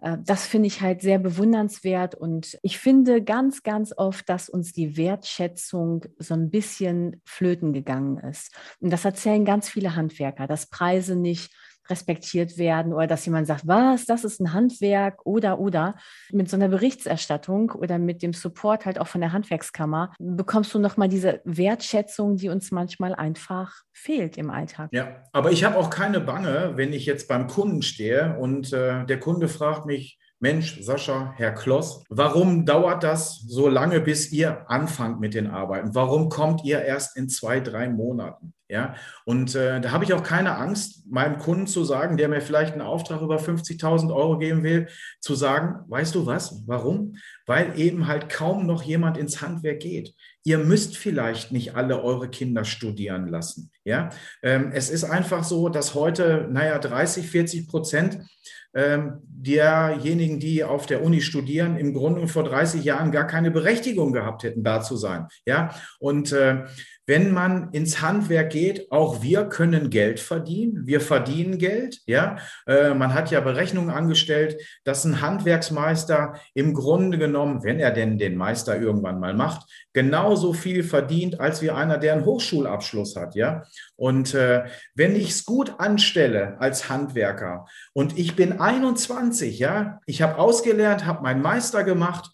äh, 0.01 0.17
das 0.25 0.45
finde 0.45 0.67
ich 0.67 0.81
halt 0.81 1.01
sehr 1.01 1.19
bewundernswert 1.19 2.15
und 2.15 2.57
ich 2.61 2.77
finde 2.77 3.23
ganz, 3.23 3.63
ganz 3.63 3.93
oft, 3.95 4.27
dass 4.27 4.49
uns 4.49 4.73
die 4.73 4.97
Wertschätzung 4.97 6.05
so 6.17 6.33
ein 6.33 6.49
bisschen 6.49 7.21
flöten 7.25 7.73
gegangen 7.73 8.17
ist. 8.17 8.53
Und 8.79 8.91
das 8.91 9.05
erzählen 9.05 9.45
ganz 9.45 9.69
viele 9.69 9.95
Handwerker, 9.95 10.47
dass 10.47 10.67
Preise 10.67 11.15
nicht 11.15 11.53
respektiert 11.91 12.57
werden 12.57 12.93
oder 12.93 13.07
dass 13.07 13.25
jemand 13.25 13.45
sagt, 13.45 13.67
was, 13.67 14.05
das 14.05 14.23
ist 14.23 14.39
ein 14.39 14.53
Handwerk 14.53 15.25
oder 15.25 15.59
oder. 15.59 15.95
Mit 16.31 16.49
so 16.49 16.55
einer 16.55 16.69
Berichterstattung 16.69 17.71
oder 17.71 17.99
mit 17.99 18.23
dem 18.23 18.33
Support 18.33 18.85
halt 18.85 18.99
auch 18.99 19.07
von 19.07 19.21
der 19.21 19.33
Handwerkskammer 19.33 20.13
bekommst 20.19 20.73
du 20.73 20.79
nochmal 20.79 21.09
diese 21.09 21.41
Wertschätzung, 21.43 22.37
die 22.37 22.49
uns 22.49 22.71
manchmal 22.71 23.13
einfach 23.13 23.83
fehlt 23.91 24.37
im 24.37 24.49
Alltag. 24.49 24.89
Ja, 24.91 25.23
aber 25.31 25.51
ich 25.51 25.63
habe 25.63 25.77
auch 25.77 25.89
keine 25.89 26.19
Bange, 26.21 26.73
wenn 26.75 26.93
ich 26.93 27.05
jetzt 27.05 27.27
beim 27.27 27.47
Kunden 27.47 27.81
stehe 27.81 28.37
und 28.39 28.73
äh, 28.73 29.05
der 29.05 29.19
Kunde 29.19 29.47
fragt 29.47 29.85
mich, 29.85 30.17
Mensch, 30.43 30.81
Sascha, 30.81 31.35
Herr 31.37 31.51
Kloss, 31.51 32.03
warum 32.09 32.65
dauert 32.65 33.03
das 33.03 33.41
so 33.41 33.69
lange, 33.69 34.01
bis 34.01 34.31
ihr 34.31 34.67
anfangt 34.71 35.19
mit 35.19 35.35
den 35.35 35.45
Arbeiten? 35.45 35.93
Warum 35.93 36.29
kommt 36.29 36.65
ihr 36.65 36.81
erst 36.81 37.15
in 37.15 37.29
zwei, 37.29 37.59
drei 37.59 37.89
Monaten? 37.89 38.51
Ja, 38.67 38.95
und 39.25 39.53
äh, 39.53 39.81
da 39.81 39.91
habe 39.91 40.05
ich 40.05 40.13
auch 40.13 40.23
keine 40.23 40.55
Angst, 40.55 41.05
meinem 41.11 41.37
Kunden 41.37 41.67
zu 41.67 41.83
sagen, 41.83 42.15
der 42.17 42.27
mir 42.29 42.41
vielleicht 42.41 42.71
einen 42.71 42.81
Auftrag 42.81 43.21
über 43.21 43.35
50.000 43.35 44.15
Euro 44.15 44.39
geben 44.39 44.63
will, 44.63 44.87
zu 45.19 45.35
sagen, 45.35 45.83
weißt 45.89 46.15
du 46.15 46.25
was, 46.25 46.63
warum? 46.65 47.17
Weil 47.45 47.77
eben 47.77 48.07
halt 48.07 48.29
kaum 48.29 48.65
noch 48.65 48.81
jemand 48.81 49.17
ins 49.17 49.41
Handwerk 49.41 49.81
geht. 49.81 50.15
Ihr 50.43 50.57
müsst 50.57 50.97
vielleicht 50.97 51.51
nicht 51.51 51.75
alle 51.75 52.01
eure 52.01 52.29
Kinder 52.29 52.63
studieren 52.63 53.27
lassen. 53.27 53.71
Ja, 53.83 54.09
ähm, 54.41 54.71
es 54.73 54.89
ist 54.89 55.03
einfach 55.03 55.43
so, 55.43 55.67
dass 55.67 55.93
heute, 55.93 56.47
naja, 56.49 56.79
30, 56.79 57.27
40 57.27 57.67
Prozent 57.67 58.19
derjenigen, 58.73 60.39
die 60.39 60.63
auf 60.63 60.85
der 60.85 61.03
Uni 61.03 61.21
studieren, 61.21 61.77
im 61.77 61.93
Grunde 61.93 62.27
vor 62.27 62.43
30 62.43 62.83
Jahren 62.83 63.11
gar 63.11 63.27
keine 63.27 63.51
Berechtigung 63.51 64.13
gehabt 64.13 64.43
hätten, 64.43 64.63
da 64.63 64.81
zu 64.81 64.95
sein. 64.95 65.27
Ja, 65.45 65.75
und 65.99 66.31
äh, 66.31 66.65
wenn 67.11 67.33
man 67.33 67.71
ins 67.73 68.01
Handwerk 68.01 68.51
geht, 68.51 68.89
auch 68.89 69.21
wir 69.21 69.43
können 69.43 69.89
Geld 69.89 70.21
verdienen. 70.21 70.87
Wir 70.87 71.01
verdienen 71.01 71.57
Geld. 71.57 71.99
Ja, 72.05 72.37
äh, 72.65 72.93
man 72.93 73.13
hat 73.13 73.31
ja 73.31 73.41
Berechnungen 73.41 73.89
angestellt, 73.89 74.55
dass 74.85 75.03
ein 75.03 75.19
Handwerksmeister 75.19 76.35
im 76.53 76.73
Grunde 76.73 77.17
genommen, 77.17 77.65
wenn 77.65 77.81
er 77.81 77.91
denn 77.91 78.17
den 78.17 78.37
Meister 78.37 78.79
irgendwann 78.79 79.19
mal 79.19 79.33
macht, 79.33 79.69
genauso 79.91 80.53
viel 80.53 80.83
verdient 80.83 81.37
als 81.41 81.61
wie 81.61 81.71
einer, 81.71 81.97
der 81.97 82.13
einen 82.13 82.23
Hochschulabschluss 82.23 83.17
hat. 83.17 83.35
Ja, 83.35 83.63
und 83.97 84.33
äh, 84.33 84.63
wenn 84.95 85.13
ich 85.13 85.31
es 85.31 85.43
gut 85.43 85.75
anstelle 85.79 86.61
als 86.61 86.87
Handwerker 86.87 87.65
und 87.91 88.17
ich 88.17 88.37
bin 88.37 88.61
21, 88.61 89.59
ja, 89.59 89.99
ich 90.05 90.21
habe 90.21 90.37
ausgelernt, 90.37 91.05
habe 91.05 91.23
meinen 91.23 91.41
Meister 91.41 91.83
gemacht 91.83 92.31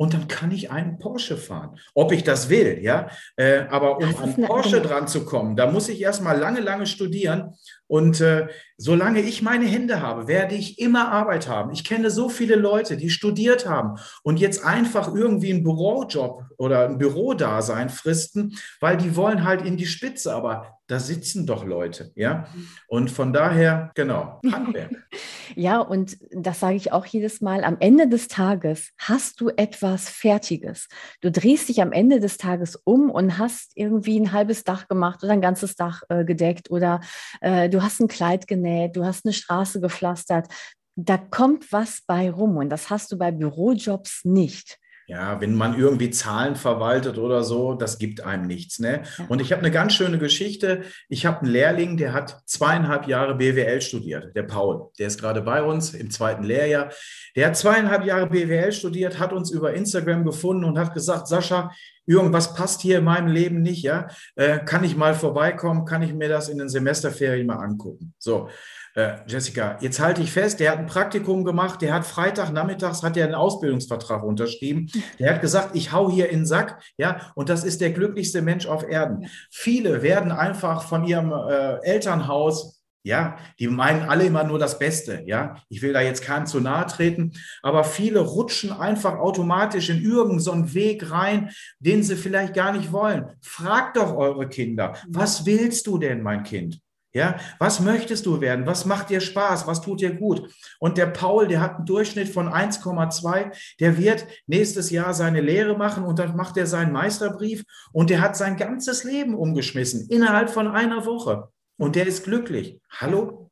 und 0.00 0.14
dann 0.14 0.28
kann 0.28 0.50
ich 0.50 0.70
einen 0.70 0.98
Porsche 0.98 1.36
fahren. 1.36 1.78
Ob 1.94 2.10
ich 2.10 2.24
das 2.24 2.48
will, 2.48 2.78
ja. 2.80 3.10
Äh, 3.36 3.66
aber 3.68 3.98
um 3.98 4.16
an 4.16 4.34
Porsche 4.46 4.80
dran 4.80 5.06
zu 5.06 5.26
kommen, 5.26 5.56
da 5.56 5.70
muss 5.70 5.90
ich 5.90 6.00
erstmal 6.00 6.38
lange, 6.38 6.60
lange 6.60 6.86
studieren. 6.86 7.52
Und 7.90 8.20
äh, 8.20 8.46
solange 8.76 9.20
ich 9.20 9.42
meine 9.42 9.64
Hände 9.64 10.00
habe, 10.00 10.28
werde 10.28 10.54
ich 10.54 10.78
immer 10.78 11.10
Arbeit 11.10 11.48
haben. 11.48 11.72
Ich 11.72 11.82
kenne 11.82 12.08
so 12.12 12.28
viele 12.28 12.54
Leute, 12.54 12.96
die 12.96 13.10
studiert 13.10 13.68
haben 13.68 13.98
und 14.22 14.38
jetzt 14.38 14.64
einfach 14.64 15.12
irgendwie 15.12 15.52
einen 15.52 15.64
Bürojob 15.64 16.44
oder 16.56 16.88
ein 16.88 16.98
Bürodasein 16.98 17.88
fristen, 17.88 18.56
weil 18.78 18.96
die 18.96 19.16
wollen 19.16 19.44
halt 19.44 19.62
in 19.62 19.76
die 19.76 19.86
Spitze. 19.86 20.32
Aber 20.32 20.78
da 20.86 20.98
sitzen 20.98 21.46
doch 21.46 21.64
Leute, 21.64 22.10
ja. 22.16 22.48
Und 22.88 23.10
von 23.10 23.32
daher, 23.32 23.92
genau, 23.94 24.40
Handwerk. 24.50 24.90
ja, 25.54 25.78
und 25.78 26.18
das 26.32 26.58
sage 26.58 26.76
ich 26.76 26.90
auch 26.90 27.06
jedes 27.06 27.40
Mal, 27.40 27.62
am 27.62 27.76
Ende 27.78 28.08
des 28.08 28.26
Tages 28.26 28.90
hast 28.98 29.40
du 29.40 29.50
etwas 29.50 30.08
Fertiges. 30.08 30.88
Du 31.20 31.30
drehst 31.30 31.68
dich 31.68 31.80
am 31.80 31.92
Ende 31.92 32.18
des 32.18 32.38
Tages 32.38 32.74
um 32.76 33.08
und 33.08 33.38
hast 33.38 33.72
irgendwie 33.76 34.18
ein 34.18 34.32
halbes 34.32 34.64
Dach 34.64 34.88
gemacht 34.88 35.22
oder 35.22 35.32
ein 35.32 35.40
ganzes 35.40 35.76
Dach 35.76 36.02
äh, 36.08 36.24
gedeckt 36.24 36.72
oder 36.72 37.00
äh, 37.40 37.68
du 37.68 37.79
hast 37.82 38.00
ein 38.00 38.08
Kleid 38.08 38.46
genäht, 38.46 38.96
du 38.96 39.04
hast 39.04 39.24
eine 39.24 39.32
Straße 39.32 39.80
gepflastert. 39.80 40.48
Da 40.96 41.16
kommt 41.16 41.72
was 41.72 42.02
bei 42.06 42.30
rum 42.30 42.56
und 42.56 42.68
das 42.68 42.90
hast 42.90 43.12
du 43.12 43.18
bei 43.18 43.30
Bürojobs 43.30 44.24
nicht. 44.24 44.78
Ja, 45.10 45.40
wenn 45.40 45.56
man 45.56 45.76
irgendwie 45.76 46.10
Zahlen 46.10 46.54
verwaltet 46.54 47.18
oder 47.18 47.42
so, 47.42 47.74
das 47.74 47.98
gibt 47.98 48.20
einem 48.20 48.46
nichts. 48.46 48.78
Ne? 48.78 49.02
Und 49.28 49.40
ich 49.40 49.50
habe 49.50 49.60
eine 49.60 49.72
ganz 49.72 49.94
schöne 49.94 50.18
Geschichte. 50.18 50.82
Ich 51.08 51.26
habe 51.26 51.40
einen 51.40 51.50
Lehrling, 51.50 51.96
der 51.96 52.12
hat 52.12 52.38
zweieinhalb 52.46 53.08
Jahre 53.08 53.34
BWL 53.34 53.80
studiert, 53.80 54.36
der 54.36 54.44
Paul. 54.44 54.90
Der 55.00 55.08
ist 55.08 55.20
gerade 55.20 55.42
bei 55.42 55.64
uns 55.64 55.94
im 55.94 56.12
zweiten 56.12 56.44
Lehrjahr. 56.44 56.90
Der 57.34 57.48
hat 57.48 57.56
zweieinhalb 57.56 58.04
Jahre 58.04 58.28
BWL 58.28 58.70
studiert, 58.70 59.18
hat 59.18 59.32
uns 59.32 59.50
über 59.50 59.74
Instagram 59.74 60.24
gefunden 60.24 60.62
und 60.62 60.78
hat 60.78 60.94
gesagt, 60.94 61.26
Sascha, 61.26 61.72
irgendwas 62.10 62.54
passt 62.54 62.82
hier 62.82 62.98
in 62.98 63.04
meinem 63.04 63.28
Leben 63.28 63.62
nicht, 63.62 63.82
ja? 63.82 64.08
Äh, 64.34 64.58
kann 64.58 64.82
ich 64.82 64.96
mal 64.96 65.14
vorbeikommen? 65.14 65.84
Kann 65.84 66.02
ich 66.02 66.12
mir 66.12 66.28
das 66.28 66.48
in 66.48 66.58
den 66.58 66.68
Semesterferien 66.68 67.46
mal 67.46 67.56
angucken? 67.56 68.14
So. 68.18 68.48
Äh, 68.96 69.18
Jessica, 69.28 69.78
jetzt 69.80 70.00
halte 70.00 70.20
ich 70.20 70.32
fest, 70.32 70.58
der 70.58 70.72
hat 70.72 70.80
ein 70.80 70.86
Praktikum 70.86 71.44
gemacht, 71.44 71.80
der 71.80 71.94
hat 71.94 72.04
Freitag 72.04 72.50
nachmittags 72.52 73.04
hat 73.04 73.16
er 73.16 73.24
einen 73.24 73.36
Ausbildungsvertrag 73.36 74.24
unterschrieben. 74.24 74.90
Der 75.20 75.32
hat 75.32 75.40
gesagt, 75.40 75.76
ich 75.76 75.92
hau 75.92 76.10
hier 76.10 76.28
in 76.28 76.40
den 76.40 76.46
Sack, 76.46 76.82
ja, 76.96 77.30
und 77.36 77.48
das 77.48 77.62
ist 77.62 77.80
der 77.80 77.92
glücklichste 77.92 78.42
Mensch 78.42 78.66
auf 78.66 78.82
Erden. 78.82 79.28
Viele 79.48 80.02
werden 80.02 80.32
einfach 80.32 80.82
von 80.82 81.04
ihrem 81.04 81.30
äh, 81.30 81.76
Elternhaus 81.84 82.79
ja, 83.02 83.38
die 83.58 83.68
meinen 83.68 84.08
alle 84.08 84.24
immer 84.24 84.44
nur 84.44 84.58
das 84.58 84.78
Beste. 84.78 85.22
Ja, 85.26 85.56
ich 85.68 85.82
will 85.82 85.92
da 85.92 86.00
jetzt 86.00 86.22
keinem 86.22 86.46
zu 86.46 86.60
nahe 86.60 86.86
treten, 86.86 87.32
aber 87.62 87.84
viele 87.84 88.20
rutschen 88.20 88.72
einfach 88.72 89.18
automatisch 89.18 89.88
in 89.90 90.02
irgendeinen 90.02 90.40
so 90.40 90.74
Weg 90.74 91.10
rein, 91.10 91.50
den 91.78 92.02
sie 92.02 92.16
vielleicht 92.16 92.54
gar 92.54 92.72
nicht 92.72 92.92
wollen. 92.92 93.26
Fragt 93.40 93.96
doch 93.96 94.14
eure 94.14 94.48
Kinder, 94.48 94.94
was 95.08 95.46
willst 95.46 95.86
du 95.86 95.98
denn, 95.98 96.22
mein 96.22 96.42
Kind? 96.42 96.80
Ja, 97.12 97.40
was 97.58 97.80
möchtest 97.80 98.24
du 98.26 98.40
werden? 98.40 98.66
Was 98.66 98.84
macht 98.84 99.10
dir 99.10 99.20
Spaß? 99.20 99.66
Was 99.66 99.80
tut 99.80 100.00
dir 100.00 100.14
gut? 100.14 100.48
Und 100.78 100.96
der 100.96 101.06
Paul, 101.06 101.48
der 101.48 101.60
hat 101.60 101.76
einen 101.76 101.86
Durchschnitt 101.86 102.28
von 102.28 102.48
1,2. 102.48 103.50
Der 103.80 103.98
wird 103.98 104.26
nächstes 104.46 104.90
Jahr 104.90 105.12
seine 105.12 105.40
Lehre 105.40 105.76
machen 105.76 106.04
und 106.04 106.20
dann 106.20 106.36
macht 106.36 106.56
er 106.56 106.66
seinen 106.66 106.92
Meisterbrief 106.92 107.64
und 107.92 108.10
der 108.10 108.20
hat 108.20 108.36
sein 108.36 108.56
ganzes 108.56 109.02
Leben 109.02 109.34
umgeschmissen 109.34 110.08
innerhalb 110.08 110.50
von 110.50 110.68
einer 110.68 111.04
Woche. 111.04 111.48
Und 111.80 111.96
der 111.96 112.06
ist 112.06 112.24
glücklich. 112.24 112.78
Hallo? 112.90 113.50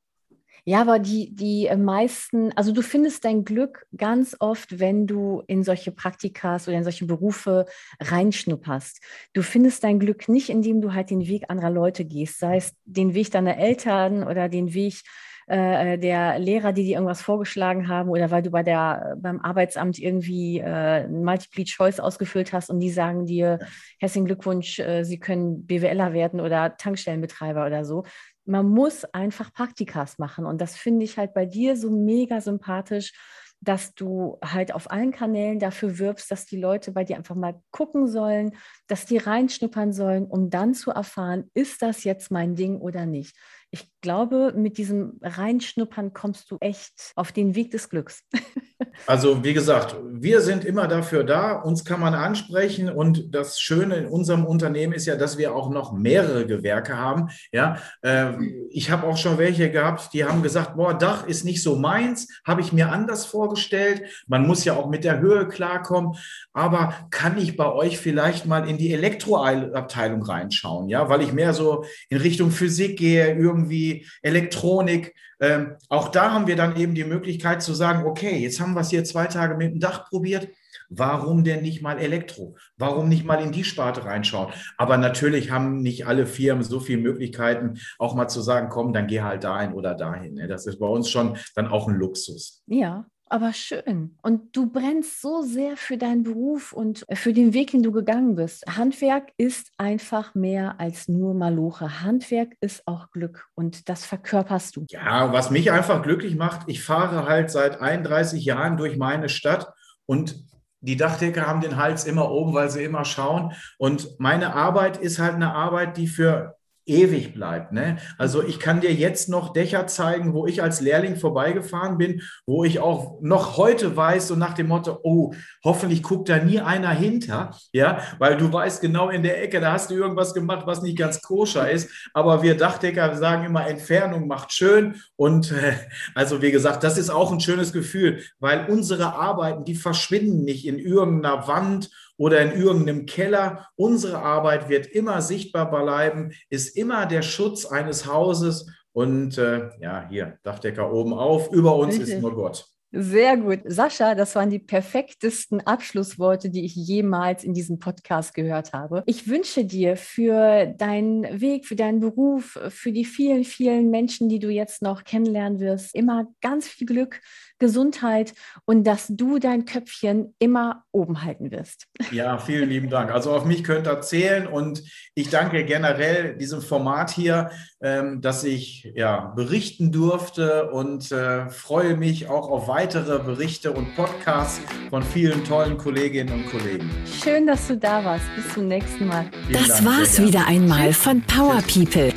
Ja, 0.67 0.83
aber 0.83 0.99
die, 0.99 1.35
die 1.35 1.65
äh, 1.65 1.79
meisten, 1.79 2.53
also 2.59 2.73
du 2.73 2.83
findest 2.83 3.25
dein 3.25 3.43
Glück 3.43 3.87
ganz 3.97 4.37
oft, 4.39 4.79
wenn 4.79 5.07
du 5.07 5.43
in 5.47 5.65
solche 5.65 5.93
Praktikas 5.93 6.69
oder 6.69 6.77
in 6.77 6.85
solche 6.85 7.07
Berufe 7.07 7.65
reinschnupperst. 8.01 9.01
Du 9.33 9.41
findest 9.41 9.83
dein 9.83 9.99
Glück 9.99 10.29
nicht, 10.29 10.51
indem 10.51 10.83
du 10.83 10.93
halt 10.93 11.09
den 11.09 11.27
Weg 11.27 11.45
anderer 11.49 11.71
Leute 11.71 12.05
gehst, 12.05 12.39
sei 12.39 12.59
es 12.59 12.75
den 12.85 13.15
Weg 13.15 13.31
deiner 13.31 13.57
Eltern 13.57 14.23
oder 14.23 14.51
den 14.51 14.75
Weg 14.75 15.05
äh, 15.49 15.99
der 15.99 16.39
Lehrer, 16.39 16.73
die 16.73 16.85
dir 16.85 16.95
irgendwas 16.95 17.23
vorgeschlagen 17.23 17.89
haben 17.89 18.11
oder 18.11 18.31
weil 18.31 18.43
du 18.43 18.51
bei 18.51 18.63
der, 18.63 19.17
beim 19.19 19.41
Arbeitsamt 19.41 19.99
irgendwie 19.99 20.59
äh, 20.59 21.09
Multiple 21.09 21.65
Choice 21.65 22.01
ausgefüllt 22.01 22.53
hast 22.53 22.71
und 22.71 22.81
die 22.81 22.91
sagen 22.91 23.27
dir, 23.27 23.59
herzlichen 23.99 24.27
Glückwunsch, 24.27 24.79
äh, 24.79 25.05
Sie 25.05 25.19
können 25.19 25.67
BWLer 25.67 26.13
werden 26.13 26.41
oder 26.41 26.77
Tankstellenbetreiber 26.77 27.67
oder 27.67 27.85
so 27.85 28.05
man 28.49 28.67
muss 28.67 29.05
einfach 29.05 29.53
Praktikas 29.53 30.19
machen. 30.19 30.47
Und 30.47 30.63
das 30.63 30.75
finde 30.75 31.05
ich 31.05 31.19
halt 31.19 31.35
bei 31.35 31.45
dir 31.45 31.77
so 31.77 31.91
mega 31.91 32.41
sympathisch, 32.41 33.13
dass 33.61 33.95
du 33.95 34.39
halt 34.43 34.73
auf 34.73 34.91
allen 34.91 35.13
Kanälen 35.13 35.59
dafür 35.59 35.99
wirbst, 35.99 36.31
dass 36.31 36.47
die 36.47 36.61
Leute 36.61 36.93
bei 36.93 37.05
dir 37.05 37.17
einfach 37.17 37.35
mal 37.35 37.61
gucken 37.71 38.07
sollen, 38.07 38.57
dass 38.87 39.05
die 39.05 39.19
reinschnuppern 39.19 39.93
sollen, 39.93 40.27
um 40.27 40.49
dann 40.49 40.75
zu 40.75 40.91
erfahren, 40.91 41.51
ist 41.55 41.83
das 41.83 42.05
jetzt 42.05 42.31
mein 42.31 42.55
Ding 42.55 42.79
oder 42.79 43.05
nicht. 43.05 43.37
Ich 43.71 43.91
glaube, 44.01 44.55
mit 44.57 44.79
diesem 44.79 45.19
Reinschnuppern 45.23 46.13
kommst 46.15 46.51
du 46.51 46.57
echt 46.61 47.13
auf 47.17 47.33
den 47.33 47.55
Weg 47.55 47.71
des 47.71 47.91
Glücks. 47.91 48.25
Also 49.07 49.43
wie 49.43 49.55
gesagt, 49.55 49.97
wir 50.21 50.41
sind 50.41 50.65
immer 50.65 50.89
dafür 50.89 51.25
da, 51.25 51.53
uns 51.53 51.85
kann 51.85 52.01
man 52.01 52.15
ansprechen 52.15 52.89
und 52.89 53.35
das 53.35 53.61
Schöne 53.61 53.97
in 53.97 54.07
unserem 54.07 54.45
Unternehmen 54.45 54.93
ist 54.93 55.07
ja, 55.07 55.17
dass 55.17 55.39
wir 55.39 55.55
auch 55.55 55.71
noch 55.71 55.93
mehrere 55.93 56.47
Gewerke 56.47 56.97
haben. 56.97 57.29
Ja, 57.53 57.79
äh, 58.03 58.33
ich 58.71 58.91
habe 58.91 59.07
auch 59.07 59.17
schon 59.17 59.39
welche 59.39 59.71
gehabt, 59.71 60.13
die 60.13 60.25
haben 60.25 60.43
gesagt, 60.43 60.77
boah, 60.77 60.95
Dach 60.95 61.27
ist 61.27 61.45
nicht 61.45 61.63
so 61.63 61.77
meins, 61.77 62.29
habe 62.45 62.61
ich 62.61 62.73
mir 62.73 62.91
anders 62.91 63.27
vorgestellt. 63.27 64.03
Man 64.27 64.47
muss 64.47 64.65
ja 64.65 64.75
auch 64.75 64.89
mit 64.89 65.05
der 65.05 65.21
Höhe 65.21 65.47
klarkommen, 65.49 66.17
aber 66.53 66.95
kann 67.11 67.39
ich 67.39 67.57
bei 67.57 67.71
euch 67.71 67.99
vielleicht 67.99 68.47
mal 68.47 68.69
in 68.69 68.79
die 68.79 68.93
Elektroabteilung 68.93 70.23
reinschauen, 70.23 70.89
ja, 70.89 71.09
weil 71.09 71.23
ich 71.23 71.33
mehr 71.33 71.55
so 71.55 71.85
in 72.09 72.19
Richtung 72.19 72.51
Physik 72.51 72.99
gehe, 72.99 73.35
irgendwie 73.35 74.07
Elektronik. 74.23 75.15
Ähm, 75.41 75.77
auch 75.89 76.09
da 76.09 76.33
haben 76.33 76.47
wir 76.47 76.57
dann 76.57 76.77
eben 76.77 76.95
die 76.95 77.05
Möglichkeit 77.05 77.63
zu 77.63 77.75
sagen, 77.75 78.07
okay, 78.07 78.39
jetzt 78.39 78.61
haben 78.61 78.75
wir 78.75 78.81
es 78.81 78.91
hier 78.91 79.05
zwei 79.05 79.27
Tage 79.27 79.57
mit 79.57 79.73
dem 79.73 79.81
Dach 79.81 80.09
probiert. 80.09 80.49
Warum 80.91 81.45
denn 81.45 81.63
nicht 81.63 81.83
mal 81.83 81.99
Elektro? 81.99 82.57
Warum 82.79 83.09
nicht 83.09 83.25
mal 83.25 83.43
in 83.43 83.53
die 83.53 83.65
Sparte 83.65 84.05
reinschauen? 84.05 84.53
Aber 84.79 84.97
natürlich 84.97 85.51
haben 85.51 85.83
nicht 85.83 86.07
alle 86.07 86.27
Firmen 86.27 86.65
so 86.65 86.81
viele 86.81 87.03
Möglichkeiten, 87.03 87.79
auch 87.99 88.15
mal 88.15 88.29
zu 88.29 88.41
sagen, 88.41 88.69
komm, 88.71 88.93
dann 88.95 89.07
geh 89.07 89.21
halt 89.21 89.45
dahin 89.45 89.75
oder 89.75 89.95
dahin. 89.95 90.35
Ne? 90.35 90.49
Das 90.49 90.67
ist 90.67 90.79
bei 90.79 90.87
uns 90.87 91.11
schon 91.11 91.37
dann 91.55 91.69
auch 91.69 91.89
ein 91.89 91.95
Luxus. 91.95 92.63
Ja, 92.67 93.07
aber 93.31 93.53
schön. 93.53 94.17
Und 94.23 94.57
du 94.57 94.71
brennst 94.71 95.21
so 95.21 95.43
sehr 95.43 95.77
für 95.77 95.97
deinen 95.97 96.23
Beruf 96.23 96.73
und 96.73 97.05
für 97.13 97.33
den 97.33 97.53
Weg, 97.53 97.71
den 97.71 97.83
du 97.83 97.93
gegangen 97.93 98.37
bist. 98.37 98.65
Handwerk 98.67 99.33
ist 99.37 99.71
einfach 99.79 100.35
mehr 100.35 100.81
als 100.81 101.09
nur 101.09 101.35
Maloche. 101.35 102.03
Handwerk 102.03 102.55
ist 102.61 102.87
auch 102.87 103.11
Glück 103.11 103.47
und 103.55 103.89
das 103.89 104.05
verkörperst 104.05 104.77
du. 104.77 104.85
Ja, 104.89 105.33
was 105.33 105.51
mich 105.51 105.71
einfach 105.71 106.03
glücklich 106.03 106.37
macht, 106.37 106.69
ich 106.69 106.83
fahre 106.83 107.27
halt 107.27 107.51
seit 107.51 107.81
31 107.81 108.45
Jahren 108.45 108.77
durch 108.77 108.97
meine 108.97 109.29
Stadt 109.29 109.73
und 110.07 110.45
die 110.81 110.97
Dachdecker 110.97 111.47
haben 111.47 111.61
den 111.61 111.77
Hals 111.77 112.05
immer 112.05 112.31
oben, 112.31 112.55
weil 112.55 112.71
sie 112.71 112.85
immer 112.85 113.05
schauen. 113.05 113.53
Und 113.79 114.21
meine 114.21 114.55
Arbeit 114.55 114.97
ist 114.97 115.19
halt 115.19 115.35
eine 115.35 115.53
Arbeit, 115.53 115.97
die 115.97 116.07
für 116.07 116.58
ewig 116.89 117.35
bleibt. 117.35 117.73
Ne? 117.73 117.99
Also 118.17 118.43
ich 118.43 118.59
kann 118.59 118.81
dir 118.81 118.93
jetzt 118.93 119.29
noch 119.29 119.53
Dächer 119.53 119.87
zeigen, 119.87 120.33
wo 120.33 120.47
ich 120.47 120.63
als 120.63 120.81
Lehrling 120.81 121.17
vorbeigefahren 121.17 121.99
bin, 121.99 122.23
wo 122.47 122.65
ich 122.65 122.81
auch 122.81 123.21
noch 123.21 123.57
heute 123.57 123.97
weiß, 123.97 124.29
so 124.29 124.37
nach 124.37 124.55
dem 124.55 124.69
Motto, 124.69 124.99
oh, 125.03 125.35
hoffentlich 125.65 126.03
guckt 126.03 126.29
da 126.29 126.39
nie 126.39 126.61
einer 126.61 126.91
hinter, 126.91 127.57
ja, 127.73 128.01
weil 128.19 128.37
du 128.37 128.53
weißt 128.53 128.81
genau 128.81 129.11
in 129.11 129.23
der 129.23 129.43
Ecke, 129.43 129.61
da 129.61 129.73
hast 129.73 129.91
du 129.91 129.95
irgendwas 129.95 130.35
gemacht, 130.35 130.67
was 130.67 130.83
nicht 130.83 130.99
ganz 130.99 131.23
koscher 131.23 131.71
ist. 131.71 131.91
Aber 132.15 132.43
wir 132.43 132.57
Dachdecker 132.57 133.17
sagen 133.17 133.45
immer, 133.45 133.67
Entfernung 133.67 134.27
macht 134.27 134.53
schön. 134.53 134.97
Und 135.17 135.53
äh, 135.53 135.75
also 136.15 136.43
wie 136.43 136.51
gesagt, 136.51 136.85
das 136.85 136.99
ist 136.99 137.11
auch 137.11 137.33
ein 137.33 137.41
schönes 137.41 137.73
Gefühl, 137.73 138.23
weil 138.39 138.67
unsere 138.69 139.15
Arbeiten, 139.15 139.65
die 139.65 139.75
verschwinden 139.75 140.45
nicht 140.45 140.67
in 140.67 140.79
irgendeiner 140.79 141.47
Wand 141.47 141.91
oder 142.19 142.43
in 142.43 142.61
irgendeinem 142.61 143.07
Keller. 143.07 143.69
Unsere 143.77 144.19
Arbeit 144.19 144.69
wird 144.69 144.87
immer 144.87 145.23
sichtbar 145.23 145.71
bleiben, 145.71 146.33
ist 146.51 146.77
immer 146.77 147.07
der 147.07 147.23
Schutz 147.23 147.65
eines 147.65 148.07
Hauses. 148.07 148.71
Und 148.93 149.39
äh, 149.39 149.71
ja, 149.81 150.07
hier, 150.11 150.39
Dachdecker 150.43 150.93
oben 150.93 151.15
auf, 151.15 151.51
über 151.53 151.77
uns 151.77 151.95
Richtig. 151.95 152.17
ist 152.17 152.21
nur 152.21 152.35
Gott. 152.35 152.69
Sehr 152.91 153.37
gut. 153.37 153.61
Sascha, 153.67 154.15
das 154.15 154.35
waren 154.35 154.49
die 154.49 154.59
perfektesten 154.59 155.61
Abschlussworte, 155.61 156.49
die 156.49 156.65
ich 156.65 156.75
jemals 156.75 157.45
in 157.45 157.53
diesem 157.53 157.79
Podcast 157.79 158.33
gehört 158.33 158.73
habe. 158.73 159.03
Ich 159.05 159.29
wünsche 159.29 159.67
dir 159.67 159.99
für 159.99 160.65
deinen 160.67 161.39
Weg, 161.39 161.67
für 161.67 161.77
deinen 161.77 162.01
Beruf, 162.01 162.59
für 162.71 162.91
die 162.91 163.05
vielen, 163.05 163.45
vielen 163.45 163.91
Menschen, 163.91 164.31
die 164.31 164.39
du 164.39 164.49
jetzt 164.49 164.81
noch 164.81 165.05
kennenlernen 165.05 165.61
wirst, 165.61 165.95
immer 165.95 166.29
ganz 166.41 166.67
viel 166.67 166.87
Glück, 166.87 167.21
Gesundheit 167.59 168.35
und 168.65 168.85
dass 168.85 169.07
du 169.09 169.39
dein 169.39 169.65
Köpfchen 169.65 170.35
immer 170.39 170.85
oben 170.93 171.25
halten 171.25 171.51
wirst. 171.51 171.87
Ja, 172.11 172.39
vielen 172.39 172.69
lieben 172.69 172.91
Dank. 172.91 173.11
Also 173.11 173.33
auf 173.33 173.45
mich 173.45 173.65
könnt 173.65 173.87
ihr 173.87 174.01
zählen 174.01 174.47
und 174.47 174.83
ich 175.15 175.31
danke 175.31 175.65
generell 175.65 176.37
diesem 176.37 176.63
Format 176.63 177.11
hier, 177.11 177.51
ähm, 177.81 178.21
dass 178.21 178.45
ich 178.45 178.93
ja, 178.95 179.33
berichten 179.37 179.93
durfte 179.93 180.71
und 180.71 181.11
äh, 181.13 181.49
freue 181.49 181.97
mich 181.97 182.29
auch 182.29 182.49
auf 182.49 182.69
weitere 182.69 183.19
Berichte 183.19 183.73
und 183.73 183.95
Podcasts 183.95 184.61
von 184.91 185.03
vielen 185.03 185.45
tollen 185.45 185.77
Kolleginnen 185.77 186.33
und 186.33 186.51
Kollegen. 186.51 186.91
Schön, 187.23 187.47
dass 187.47 187.69
du 187.69 187.77
da 187.77 188.05
warst. 188.05 188.25
Bis 188.37 188.55
zum 188.55 188.69
nächsten 188.69 189.07
Mal. 189.07 189.31
Vielen 189.47 189.67
das 189.67 189.83
Dank, 189.83 189.87
war's 189.87 190.23
wieder 190.23 190.47
einmal 190.47 190.93
von 190.93 191.23
Power 191.23 191.63
People 191.63 192.13